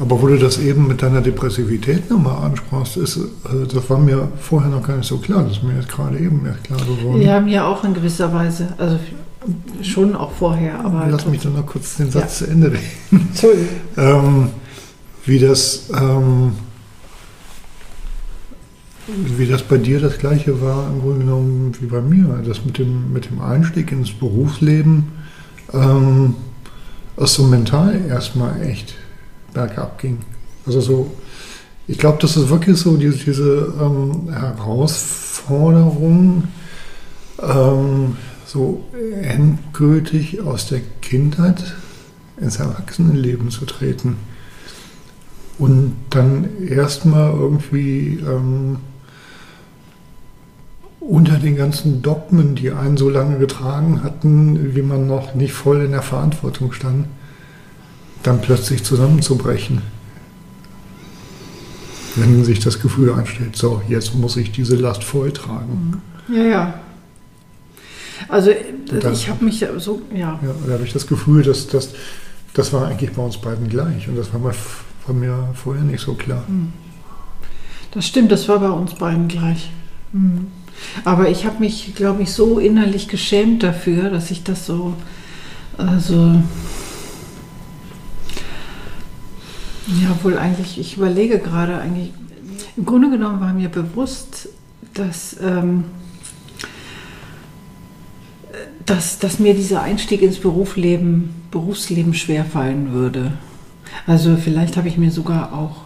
aber 0.01 0.23
wo 0.23 0.29
du 0.29 0.39
das 0.39 0.59
eben 0.59 0.87
mit 0.87 1.03
deiner 1.03 1.21
Depressivität 1.21 2.09
nochmal 2.09 2.45
ansprachst, 2.45 2.97
ist, 2.97 3.17
äh, 3.17 3.67
das 3.73 3.91
war 3.91 3.99
mir 3.99 4.29
vorher 4.41 4.71
noch 4.71 4.87
gar 4.87 4.97
nicht 4.97 5.09
so 5.09 5.19
klar. 5.19 5.43
Das 5.43 5.59
ist 5.59 5.63
mir 5.65 5.75
jetzt 5.75 5.89
gerade 5.89 6.19
eben 6.19 6.47
erst 6.47 6.65
klar 6.65 6.79
geworden. 6.81 7.21
Ja, 7.21 7.41
mir 7.41 7.67
auch 7.67 7.83
in 7.85 7.95
gewisser 7.95 8.33
Weise. 8.33 8.69
Also 8.79 8.99
schon 9.83 10.15
auch 10.15 10.33
vorher, 10.33 10.81
aber. 10.85 11.07
Lass 11.11 11.27
mich 11.27 11.43
dann 11.43 11.55
noch 11.55 11.67
kurz 11.67 11.97
den 11.97 12.11
Satz 12.11 12.41
Ja. 12.41 12.47
zu 12.47 12.53
Ende 12.53 12.73
reden. 12.73 13.29
Entschuldigung. 13.31 13.69
Ähm, 13.97 14.49
wie 15.27 15.39
das, 15.39 15.91
ähm, 15.95 16.53
wie 19.07 19.47
das 19.47 19.63
bei 19.63 19.79
dir 19.79 20.01
das 20.01 20.19
gleiche 20.19 20.61
war 20.61 20.89
im 20.89 21.01
Grunde 21.01 21.21
genommen 21.21 21.73
wie 21.81 21.87
bei 21.87 22.01
mir. 22.01 22.43
Das 22.47 22.65
mit 22.65 22.79
dem, 22.79 23.13
mit 23.13 23.31
dem 23.31 23.41
Einstieg 23.41 23.93
ins 23.93 24.11
Berufsleben, 24.13 25.05
ähm, 25.73 26.35
es 27.17 27.35
so 27.35 27.45
mental 27.45 28.01
erstmal 28.09 28.61
echt 28.63 28.95
bergab 29.55 29.99
ging. 29.99 30.19
Also 30.67 30.81
so, 30.81 31.11
ich 31.87 31.99
glaube, 31.99 32.19
das 32.21 32.37
ist 32.37 32.49
wirklich 32.51 32.77
so 32.79 32.97
diese, 32.97 33.19
diese 33.25 33.73
ähm, 33.81 34.29
Herausforderung, 34.33 36.45
ähm, 37.43 38.17
so 38.49 38.83
endgültig 39.23 40.41
aus 40.41 40.69
der 40.69 40.81
Kindheit 41.03 41.75
ins 42.41 42.57
Erwachsenenleben 42.57 43.51
zu 43.51 43.67
treten. 43.67 44.17
Und 45.59 45.97
dann 46.09 46.49
erstmal 46.67 47.31
irgendwie 47.33 48.21
ähm, 48.27 48.79
unter 51.01 51.37
den 51.37 51.57
ganzen 51.57 52.01
Dogmen, 52.01 52.55
die 52.55 52.71
einen 52.71 52.97
so 52.97 53.11
lange 53.11 53.39
getragen 53.39 54.03
hatten, 54.03 54.75
wie 54.75 54.83
man 54.83 55.07
noch 55.07 55.35
nicht 55.35 55.53
voll 55.53 55.83
in 55.83 55.91
der 55.91 56.03
Verantwortung 56.03 56.73
stand, 56.73 57.07
dann 58.23 58.41
plötzlich 58.41 58.83
zusammenzubrechen. 58.83 59.83
Wenn 62.17 62.45
sich 62.45 62.61
das 62.61 62.81
Gefühl 62.81 63.13
einstellt, 63.13 63.57
so, 63.57 63.83
jetzt 63.89 64.15
muss 64.15 64.39
ich 64.39 64.53
diese 64.53 64.77
Last 64.77 65.05
voll 65.05 65.33
tragen. 65.33 66.01
Ja, 66.29 66.43
ja. 66.43 66.75
Also 68.29 68.51
dann- 68.87 69.13
ich 69.13 69.29
habe 69.29 69.45
mich 69.45 69.65
so, 69.79 70.03
ja. 70.13 70.39
Ja, 70.43 70.55
da 70.67 70.73
habe 70.75 70.85
ich 70.85 70.93
das 70.93 71.07
Gefühl, 71.07 71.43
dass 71.43 71.67
das, 71.69 71.91
das 72.55 72.73
war 72.73 72.87
eigentlich 72.89 73.13
bei 73.13 73.23
uns 73.23 73.37
beiden 73.39 73.69
gleich. 73.69 74.09
Und 74.09 74.17
das 74.17 74.33
war 74.33 74.41
mir, 74.41 74.55
war 75.07 75.15
mir 75.15 75.49
vorher 75.55 75.85
nicht 75.85 76.01
so 76.01 76.15
klar. 76.15 76.45
Das 77.93 78.07
stimmt, 78.07 78.33
das 78.33 78.49
war 78.49 78.59
bei 78.61 78.71
uns 78.71 78.95
beiden 78.95 79.29
gleich. 79.29 79.71
Mhm. 80.13 80.49
Aber 81.05 81.29
ich 81.29 81.45
habe 81.45 81.59
mich, 81.61 81.95
glaube 81.95 82.23
ich, 82.23 82.33
so 82.33 82.59
innerlich 82.59 83.09
geschämt 83.09 83.63
dafür, 83.63 84.11
dass 84.11 84.31
ich 84.31 84.45
das 84.45 84.67
so, 84.67 84.95
also, 85.77 86.41
ja, 89.87 90.17
wohl 90.23 90.39
eigentlich, 90.39 90.79
ich 90.79 90.97
überlege 90.97 91.39
gerade 91.39 91.79
eigentlich, 91.79 92.13
im 92.77 92.85
Grunde 92.85 93.11
genommen 93.11 93.41
war 93.41 93.53
mir 93.53 93.69
bewusst, 93.69 94.49
dass, 94.95 95.37
ähm, 95.43 95.85
dass, 98.89 99.19
dass 99.19 99.39
mir 99.39 99.55
dieser 99.55 99.83
Einstieg 99.83 100.23
ins 100.23 100.39
Berufsleben, 100.39 101.31
Berufsleben 101.51 102.15
schwerfallen 102.15 102.93
würde. 102.93 103.33
Also 104.07 104.37
vielleicht 104.37 104.77
habe 104.77 104.89
ich 104.89 104.97
mir 104.97 105.11
sogar 105.11 105.53
auch 105.53 105.83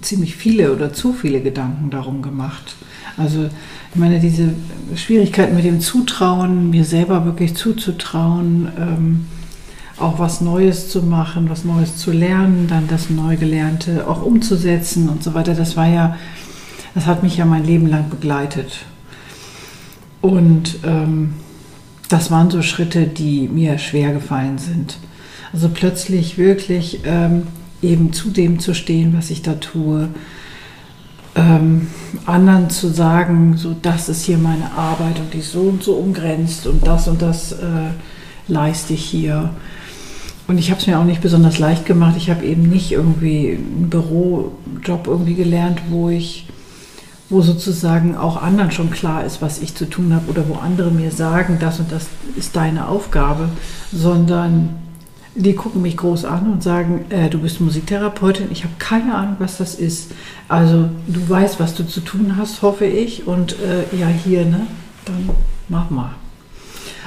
ziemlich 0.00 0.36
viele 0.36 0.72
oder 0.72 0.92
zu 0.92 1.12
viele 1.12 1.40
Gedanken 1.40 1.90
darum 1.90 2.22
gemacht. 2.22 2.76
Also 3.16 3.44
ich 3.92 3.96
meine, 3.96 4.20
diese 4.20 4.54
Schwierigkeiten 4.94 5.54
mit 5.54 5.64
dem 5.64 5.80
Zutrauen, 5.80 6.70
mir 6.70 6.84
selber 6.84 7.24
wirklich 7.24 7.54
zuzutrauen, 7.56 8.68
ähm, 8.78 9.26
auch 9.98 10.18
was 10.18 10.40
Neues 10.40 10.88
zu 10.88 11.02
machen, 11.02 11.50
was 11.50 11.64
Neues 11.64 11.96
zu 11.96 12.12
lernen, 12.12 12.66
dann 12.68 12.88
das 12.88 13.10
Neugelernte 13.10 14.08
auch 14.08 14.22
umzusetzen 14.22 15.08
und 15.08 15.22
so 15.22 15.34
weiter, 15.34 15.54
das 15.54 15.76
war 15.76 15.86
ja, 15.86 16.16
das 16.94 17.06
hat 17.06 17.22
mich 17.22 17.36
ja 17.36 17.44
mein 17.44 17.64
Leben 17.64 17.86
lang 17.86 18.08
begleitet. 18.08 18.86
Und 20.20 20.78
ähm, 20.84 21.34
das 22.12 22.30
waren 22.30 22.50
so 22.50 22.62
Schritte, 22.62 23.06
die 23.06 23.48
mir 23.48 23.78
schwer 23.78 24.12
gefallen 24.12 24.58
sind. 24.58 24.98
Also 25.52 25.68
plötzlich 25.68 26.38
wirklich 26.38 27.00
ähm, 27.04 27.44
eben 27.80 28.12
zu 28.12 28.30
dem 28.30 28.58
zu 28.58 28.74
stehen, 28.74 29.14
was 29.16 29.30
ich 29.30 29.42
da 29.42 29.54
tue, 29.54 30.08
ähm, 31.34 31.88
anderen 32.26 32.68
zu 32.68 32.88
sagen, 32.88 33.56
so 33.56 33.74
das 33.80 34.08
ist 34.08 34.24
hier 34.24 34.38
meine 34.38 34.72
Arbeit 34.72 35.18
und 35.18 35.32
die 35.32 35.38
ist 35.38 35.52
so 35.52 35.62
und 35.62 35.82
so 35.82 35.94
umgrenzt 35.94 36.66
und 36.66 36.86
das 36.86 37.08
und 37.08 37.22
das 37.22 37.52
äh, 37.52 37.90
leiste 38.48 38.92
ich 38.92 39.04
hier. 39.04 39.50
Und 40.48 40.58
ich 40.58 40.70
habe 40.70 40.80
es 40.80 40.86
mir 40.86 40.98
auch 40.98 41.04
nicht 41.04 41.22
besonders 41.22 41.58
leicht 41.58 41.86
gemacht. 41.86 42.16
Ich 42.18 42.28
habe 42.28 42.44
eben 42.44 42.68
nicht 42.68 42.92
irgendwie 42.92 43.52
einen 43.52 43.88
Bürojob 43.88 45.06
irgendwie 45.06 45.34
gelernt, 45.34 45.80
wo 45.88 46.10
ich, 46.10 46.46
wo 47.32 47.40
sozusagen 47.40 48.14
auch 48.14 48.40
anderen 48.40 48.70
schon 48.70 48.90
klar 48.90 49.24
ist, 49.24 49.40
was 49.40 49.60
ich 49.60 49.74
zu 49.74 49.88
tun 49.88 50.14
habe 50.14 50.30
oder 50.30 50.48
wo 50.48 50.54
andere 50.54 50.90
mir 50.90 51.10
sagen, 51.10 51.56
das 51.58 51.80
und 51.80 51.90
das 51.90 52.08
ist 52.36 52.54
deine 52.54 52.88
Aufgabe, 52.88 53.48
sondern 53.90 54.76
die 55.34 55.54
gucken 55.54 55.80
mich 55.80 55.96
groß 55.96 56.26
an 56.26 56.52
und 56.52 56.62
sagen, 56.62 57.06
äh, 57.08 57.30
du 57.30 57.38
bist 57.38 57.58
Musiktherapeutin, 57.60 58.48
ich 58.50 58.64
habe 58.64 58.74
keine 58.78 59.14
Ahnung, 59.14 59.36
was 59.38 59.56
das 59.56 59.74
ist. 59.74 60.12
Also 60.46 60.90
du 61.06 61.26
weißt, 61.26 61.58
was 61.58 61.74
du 61.74 61.86
zu 61.86 62.00
tun 62.00 62.36
hast, 62.36 62.60
hoffe 62.60 62.84
ich. 62.84 63.26
Und 63.26 63.56
äh, 63.60 63.96
ja, 63.98 64.08
hier, 64.08 64.44
ne? 64.44 64.66
Dann 65.06 65.30
mach 65.70 65.88
mal. 65.88 66.10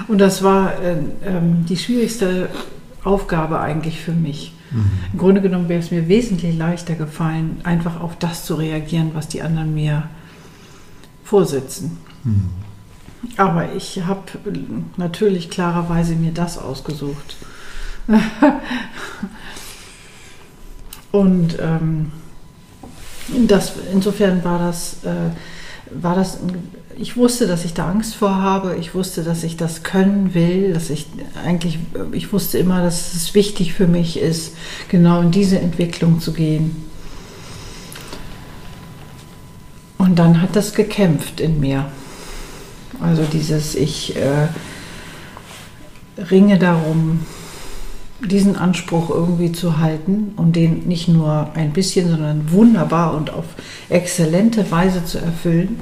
Und 0.07 0.17
das 0.17 0.41
war 0.41 0.73
äh, 0.81 0.95
ähm, 1.23 1.65
die 1.69 1.77
schwierigste 1.77 2.49
Aufgabe 3.03 3.59
eigentlich 3.59 4.01
für 4.01 4.11
mich. 4.11 4.54
Im 5.13 5.19
Grunde 5.19 5.41
genommen 5.41 5.69
wäre 5.69 5.79
es 5.79 5.91
mir 5.91 6.07
wesentlich 6.07 6.57
leichter 6.57 6.95
gefallen, 6.95 7.61
einfach 7.63 8.01
auf 8.01 8.17
das 8.17 8.45
zu 8.45 8.55
reagieren, 8.55 9.11
was 9.13 9.27
die 9.27 9.41
anderen 9.41 9.73
mir 9.73 10.09
vorsetzen. 11.23 11.97
Aber 13.37 13.73
ich 13.73 14.03
habe 14.05 14.23
natürlich 14.97 15.49
klarerweise 15.49 16.15
mir 16.15 16.31
das 16.31 16.57
ausgesucht. 16.57 17.37
Und 21.11 21.57
ähm, 21.59 22.11
das, 23.47 23.73
insofern 23.91 24.43
war 24.43 24.59
das, 24.59 25.03
äh, 25.03 25.31
war 25.91 26.15
das, 26.15 26.39
ich 26.97 27.17
wusste, 27.17 27.47
dass 27.47 27.65
ich 27.65 27.73
da 27.73 27.89
Angst 27.89 28.15
vor 28.15 28.35
habe. 28.35 28.75
Ich 28.79 28.95
wusste, 28.95 29.23
dass 29.23 29.43
ich 29.43 29.57
das 29.57 29.83
können 29.83 30.33
will, 30.33 30.73
dass 30.73 30.89
ich 30.89 31.07
eigentlich, 31.43 31.79
ich 32.11 32.31
wusste 32.31 32.57
immer, 32.57 32.81
dass 32.81 33.13
es 33.13 33.33
wichtig 33.33 33.73
für 33.73 33.87
mich 33.87 34.19
ist, 34.19 34.55
genau 34.89 35.21
in 35.21 35.31
diese 35.31 35.59
Entwicklung 35.59 36.19
zu 36.19 36.33
gehen. 36.33 36.83
Und 39.97 40.19
dann 40.19 40.41
hat 40.41 40.55
das 40.55 40.73
gekämpft 40.73 41.39
in 41.39 41.59
mir. 41.59 41.85
Also 43.01 43.23
dieses, 43.23 43.75
ich 43.75 44.15
äh, 44.15 44.47
ringe 46.29 46.57
darum, 46.57 47.25
diesen 48.21 48.55
Anspruch 48.55 49.09
irgendwie 49.09 49.51
zu 49.51 49.79
halten 49.79 50.33
und 50.37 50.55
den 50.55 50.87
nicht 50.87 51.07
nur 51.07 51.51
ein 51.55 51.73
bisschen, 51.73 52.09
sondern 52.09 52.51
wunderbar 52.51 53.13
und 53.13 53.29
auf 53.31 53.45
exzellente 53.89 54.71
Weise 54.71 55.03
zu 55.03 55.17
erfüllen. 55.17 55.79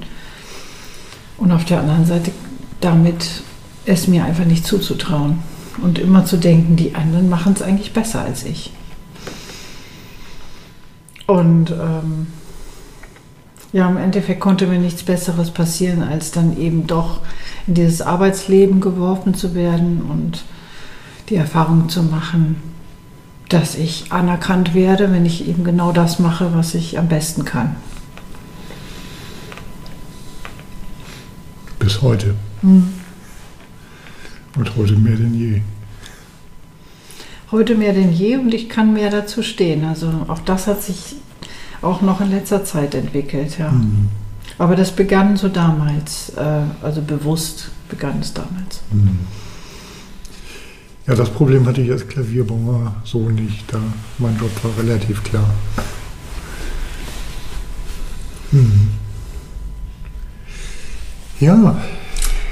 Und 1.43 1.51
auf 1.51 1.65
der 1.65 1.81
anderen 1.81 2.05
Seite 2.05 2.31
damit 2.79 3.43
es 3.85 4.07
mir 4.07 4.23
einfach 4.23 4.45
nicht 4.45 4.65
zuzutrauen. 4.65 5.39
Und 5.81 5.99
immer 5.99 6.23
zu 6.23 6.37
denken, 6.37 6.77
die 6.77 6.95
anderen 6.95 7.27
machen 7.27 7.51
es 7.53 7.61
eigentlich 7.61 7.91
besser 7.91 8.21
als 8.21 8.45
ich. 8.45 8.71
Und 11.27 11.71
ähm, 11.71 12.27
ja, 13.73 13.89
im 13.89 13.97
Endeffekt 13.97 14.39
konnte 14.39 14.67
mir 14.67 14.79
nichts 14.79 15.03
Besseres 15.03 15.51
passieren, 15.51 16.01
als 16.01 16.31
dann 16.31 16.57
eben 16.57 16.87
doch 16.87 17.19
in 17.67 17.73
dieses 17.73 18.01
Arbeitsleben 18.01 18.79
geworfen 18.79 19.33
zu 19.33 19.53
werden 19.53 20.01
und 20.01 20.45
die 21.27 21.35
Erfahrung 21.35 21.89
zu 21.89 22.03
machen, 22.03 22.55
dass 23.49 23.75
ich 23.75 24.13
anerkannt 24.13 24.73
werde, 24.73 25.11
wenn 25.11 25.25
ich 25.25 25.45
eben 25.45 25.65
genau 25.65 25.91
das 25.91 26.19
mache, 26.19 26.53
was 26.53 26.73
ich 26.73 26.97
am 26.97 27.09
besten 27.09 27.43
kann. 27.43 27.75
Heute. 32.03 32.35
Mhm. 32.61 32.89
Und 34.55 34.75
heute 34.77 34.93
mehr 34.95 35.15
denn 35.15 35.33
je. 35.33 35.61
Heute 37.51 37.75
mehr 37.75 37.93
denn 37.93 38.13
je 38.13 38.37
und 38.37 38.53
ich 38.53 38.69
kann 38.69 38.93
mehr 38.93 39.09
dazu 39.09 39.41
stehen. 39.41 39.85
Also 39.85 40.11
auch 40.27 40.39
das 40.39 40.67
hat 40.67 40.83
sich 40.83 41.15
auch 41.81 42.01
noch 42.01 42.21
in 42.21 42.29
letzter 42.29 42.63
Zeit 42.63 42.93
entwickelt, 42.93 43.57
ja. 43.57 43.71
Mhm. 43.71 44.09
Aber 44.59 44.75
das 44.75 44.91
begann 44.91 45.35
so 45.35 45.49
damals, 45.49 46.29
äh, 46.35 46.61
also 46.83 47.01
bewusst 47.01 47.71
begann 47.89 48.19
es 48.21 48.33
damals. 48.33 48.81
Mhm. 48.91 49.19
Ja, 51.07 51.15
das 51.15 51.29
Problem 51.29 51.65
hatte 51.65 51.81
ich 51.81 51.91
als 51.91 52.07
Klavierbauer 52.07 52.95
so 53.03 53.29
nicht. 53.29 53.65
Da 53.73 53.79
mein 54.19 54.37
Job 54.37 54.51
war 54.63 54.71
relativ 54.81 55.21
klar. 55.23 55.49
Hm. 58.51 58.89
Ja. 61.43 61.75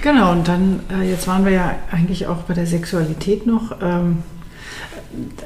Genau, 0.02 0.32
und 0.32 0.48
dann, 0.48 0.80
äh, 0.92 1.10
jetzt 1.10 1.28
waren 1.28 1.46
wir 1.46 1.52
ja 1.52 1.76
eigentlich 1.92 2.28
auch 2.28 2.38
bei 2.44 2.54
der 2.54 2.66
Sexualität 2.66 3.46
noch. 3.46 3.76
Ähm, 3.82 4.20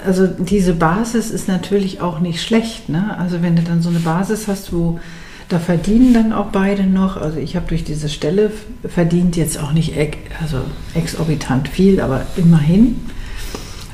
also 0.06 0.28
diese 0.28 0.74
Basis 0.74 1.30
ist 1.30 1.48
natürlich 1.48 2.02
auch 2.02 2.20
nicht 2.20 2.42
schlecht. 2.42 2.90
Ne? 2.90 3.16
Also 3.18 3.42
wenn 3.42 3.56
du 3.56 3.64
dann 3.64 3.82
so 3.82 3.90
eine 3.90 4.00
Basis 4.00 4.48
hast, 4.48 4.72
wo 4.72 5.00
da 5.50 5.60
verdienen 5.60 6.14
dann 6.14 6.34
auch 6.34 6.48
beide 6.48 6.84
noch. 6.84 7.18
Also 7.18 7.38
ich 7.38 7.56
habe 7.56 7.68
durch 7.68 7.84
diese 7.84 8.10
Stelle 8.10 8.52
verdient 8.88 9.36
jetzt 9.36 9.62
auch 9.62 9.74
nicht 9.74 9.94
also 10.42 10.58
exorbitant 10.94 11.68
viel, 11.68 12.02
aber 12.02 12.26
immerhin. 12.36 13.00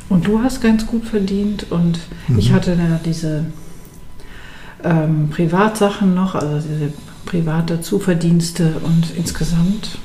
Und 0.10 0.28
du 0.28 0.42
hast 0.42 0.62
ganz 0.62 0.88
gut 0.88 1.06
verdient 1.06 1.72
und 1.72 2.00
mhm. 2.28 2.40
ich 2.40 2.52
hatte 2.52 2.76
da 2.76 3.00
diese 3.04 3.46
ähm, 4.84 5.30
Privatsachen 5.30 6.14
noch, 6.14 6.36
also 6.36 6.68
diese 6.68 6.94
private 7.32 7.80
Zuverdienste 7.80 8.74
und 8.84 9.15
insgesamt 9.15 9.98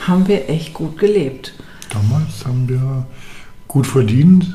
haben 0.00 0.26
wir 0.26 0.50
echt 0.50 0.74
gut 0.74 0.98
gelebt. 0.98 1.54
Damals 1.90 2.44
haben 2.44 2.68
wir 2.68 3.06
gut 3.68 3.86
verdient, 3.86 4.52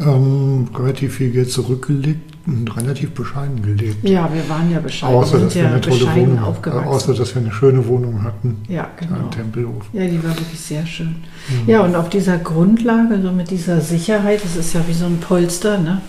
ähm, 0.00 0.66
relativ 0.76 1.14
viel 1.14 1.30
Geld 1.30 1.52
zurückgelegt 1.52 2.32
und 2.48 2.76
relativ 2.76 3.12
bescheiden 3.12 3.62
gelebt. 3.62 4.02
Ja, 4.02 4.28
wir 4.34 4.48
waren 4.48 4.68
ja 4.72 4.80
bescheiden. 4.80 5.14
Außer, 5.14 5.38
dass 5.38 5.54
wir 5.54 5.62
ja 5.62 5.68
eine 5.68 5.80
tolle 5.80 6.16
Wohnung 6.16 6.38
außer, 6.40 7.14
dass 7.14 7.32
wir 7.36 7.42
eine 7.42 7.52
schöne 7.52 7.86
Wohnung 7.86 8.24
hatten. 8.24 8.56
Ja, 8.66 8.90
genau. 8.98 9.14
Am 9.14 9.30
Tempelhof. 9.30 9.84
Ja, 9.92 10.08
die 10.08 10.22
war 10.24 10.30
wirklich 10.30 10.60
sehr 10.60 10.84
schön. 10.84 11.14
Mhm. 11.48 11.70
Ja, 11.70 11.82
und 11.82 11.94
auf 11.94 12.08
dieser 12.08 12.38
Grundlage, 12.38 13.22
so 13.22 13.30
mit 13.30 13.52
dieser 13.52 13.80
Sicherheit, 13.80 14.42
das 14.42 14.56
ist 14.56 14.72
ja 14.74 14.80
wie 14.88 14.92
so 14.92 15.06
ein 15.06 15.20
Polster, 15.20 15.78
ne? 15.78 16.00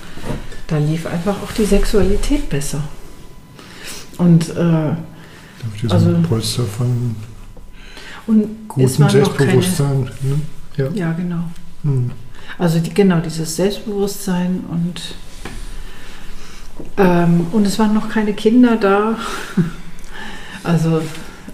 da 0.65 0.79
lief 0.79 1.05
einfach 1.05 1.36
auch 1.43 1.51
die 1.51 1.65
Sexualität 1.65 2.49
besser. 2.49 2.81
Und 4.17 4.49
äh, 4.55 4.95
auf 5.67 5.82
diesem 5.82 5.91
also, 5.91 6.28
Polster 6.28 6.63
von 6.63 7.15
gutem 8.67 9.10
Selbstbewusstsein. 9.10 10.06
Keine, 10.06 10.34
ne? 10.34 10.41
ja. 10.78 10.89
ja. 11.08 11.12
genau. 11.13 11.43
Mhm. 11.84 12.12
Also 12.58 12.80
die, 12.80 12.93
genau 12.93 13.19
dieses 13.19 13.56
Selbstbewusstsein 13.56 14.63
und 14.69 15.01
ähm, 16.97 17.47
und 17.51 17.65
es 17.65 17.80
waren 17.80 17.93
noch 17.93 18.10
keine 18.10 18.34
Kinder 18.34 18.78
da. 18.78 19.17
Also 20.63 21.04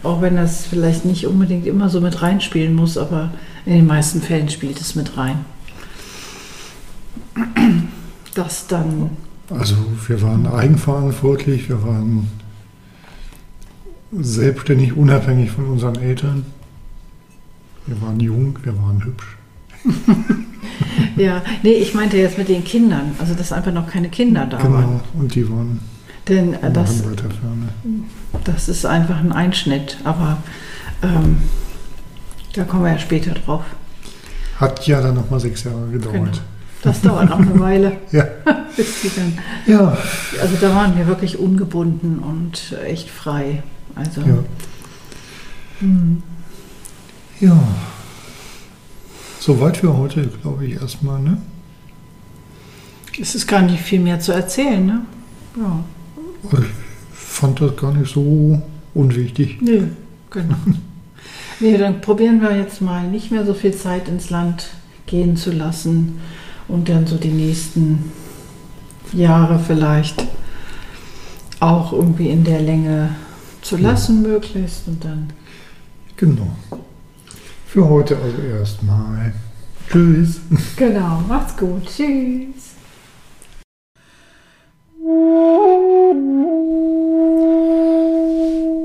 auch 0.03 0.21
wenn 0.21 0.37
das 0.37 0.65
vielleicht 0.67 1.03
nicht 1.03 1.27
unbedingt 1.27 1.67
immer 1.67 1.89
so 1.89 1.99
mit 1.99 2.21
reinspielen 2.21 2.73
muss, 2.73 2.97
aber 2.97 3.31
in 3.65 3.73
den 3.73 3.85
meisten 3.85 4.21
Fällen 4.21 4.47
spielt 4.47 4.79
es 4.79 4.95
mit 4.95 5.17
rein. 5.17 5.43
Das 8.33 8.65
dann. 8.67 9.09
Also 9.49 9.75
wir 10.07 10.21
waren 10.21 10.47
eigenverantwortlich, 10.47 11.67
wir 11.67 11.83
waren 11.83 12.29
selbstständig, 14.11 14.95
unabhängig 14.95 15.51
von 15.51 15.65
unseren 15.65 15.95
Eltern. 15.95 16.45
Wir 17.87 18.01
waren 18.01 18.19
jung, 18.19 18.57
wir 18.63 18.77
waren 18.77 19.03
hübsch. 19.03 19.37
ja, 21.15 21.41
nee, 21.63 21.73
ich 21.73 21.93
meinte 21.93 22.17
jetzt 22.17 22.37
mit 22.37 22.47
den 22.47 22.63
Kindern, 22.63 23.15
also 23.19 23.33
dass 23.33 23.51
einfach 23.51 23.73
noch 23.73 23.87
keine 23.89 24.09
Kinder 24.09 24.45
da 24.45 24.57
genau, 24.57 24.73
waren. 24.73 24.83
Genau, 24.83 25.01
und 25.23 25.33
die 25.33 25.49
waren 25.49 25.79
Denn 26.27 26.53
äh, 26.53 26.71
das, 26.71 27.03
das 28.43 28.69
ist 28.69 28.85
einfach 28.85 29.19
ein 29.19 29.31
Einschnitt, 29.31 29.97
aber 30.03 30.37
ähm, 31.01 31.37
da 32.53 32.63
kommen 32.63 32.83
wir 32.83 32.91
ja 32.91 32.99
später 32.99 33.31
drauf. 33.31 33.63
Hat 34.57 34.85
ja 34.85 35.01
dann 35.01 35.15
nochmal 35.15 35.39
sechs 35.39 35.63
Jahre 35.63 35.87
gedauert. 35.89 36.13
Genau. 36.13 36.31
Das 36.83 37.01
dauert 37.01 37.29
noch 37.29 37.39
eine 37.39 37.59
Weile. 37.59 37.97
ja. 38.11 38.25
Bis 38.75 39.01
die 39.01 39.11
dann, 39.15 39.37
ja. 39.65 39.97
Also 40.41 40.55
da 40.59 40.75
waren 40.75 40.97
wir 40.97 41.07
wirklich 41.07 41.37
ungebunden 41.39 42.19
und 42.19 42.75
echt 42.85 43.09
frei. 43.09 43.63
Also. 43.95 44.21
Ja. 44.21 44.43
Hm. 45.79 46.23
Ja. 47.39 47.57
Soweit 49.39 49.77
für 49.77 49.97
heute, 49.97 50.27
glaube 50.41 50.65
ich, 50.65 50.79
erstmal, 50.79 51.19
ne? 51.19 51.41
Es 53.19 53.35
ist 53.35 53.47
gar 53.47 53.61
nicht 53.61 53.81
viel 53.81 53.99
mehr 53.99 54.19
zu 54.19 54.31
erzählen, 54.31 54.85
ne? 54.85 55.01
Ja. 55.57 55.83
Ich 56.59 56.65
fand 57.13 57.59
das 57.59 57.75
gar 57.75 57.93
nicht 57.93 58.13
so 58.13 58.61
unwichtig. 58.93 59.61
Nö, 59.61 59.87
genau. 60.29 60.55
nee, 61.59 61.77
dann 61.77 62.01
probieren 62.01 62.41
wir 62.41 62.55
jetzt 62.55 62.81
mal 62.81 63.07
nicht 63.07 63.31
mehr 63.31 63.45
so 63.45 63.53
viel 63.53 63.73
Zeit 63.73 64.07
ins 64.07 64.29
Land 64.29 64.67
gehen 65.07 65.35
zu 65.35 65.51
lassen 65.51 66.19
und 66.67 66.87
dann 66.87 67.07
so 67.07 67.17
die 67.17 67.29
nächsten 67.29 68.11
Jahre 69.13 69.59
vielleicht 69.59 70.23
auch 71.59 71.93
irgendwie 71.93 72.29
in 72.29 72.43
der 72.43 72.61
Länge 72.61 73.15
zu 73.61 73.77
lassen, 73.77 74.23
ja. 74.23 74.29
möglichst 74.29 74.87
und 74.87 75.03
dann. 75.03 75.33
Genau. 76.17 76.55
Für 77.67 77.87
heute 77.87 78.17
also 78.17 78.41
erstmal. 78.41 79.33
Tschüss. 79.89 80.39
Genau, 80.75 81.23
macht's 81.27 81.57
gut. 81.57 81.85
Tschüss. 81.85 82.75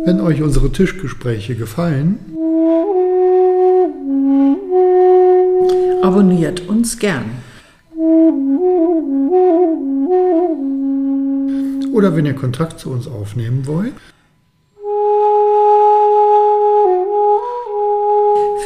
Wenn 0.04 0.20
euch 0.20 0.40
unsere 0.40 0.70
Tischgespräche 0.70 1.56
gefallen, 1.56 2.18
abonniert 6.02 6.68
uns 6.68 6.98
gern. 6.98 7.24
Oder 11.92 12.14
wenn 12.14 12.26
ihr 12.26 12.34
Kontakt 12.34 12.78
zu 12.78 12.90
uns 12.90 13.08
aufnehmen 13.08 13.66
wollt, 13.66 13.94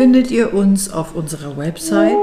findet 0.00 0.30
ihr 0.30 0.54
uns 0.54 0.88
auf 0.88 1.14
unserer 1.14 1.58
Website 1.58 2.16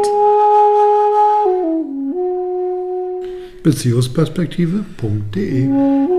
beziehungsperspektive.de. 3.61 6.16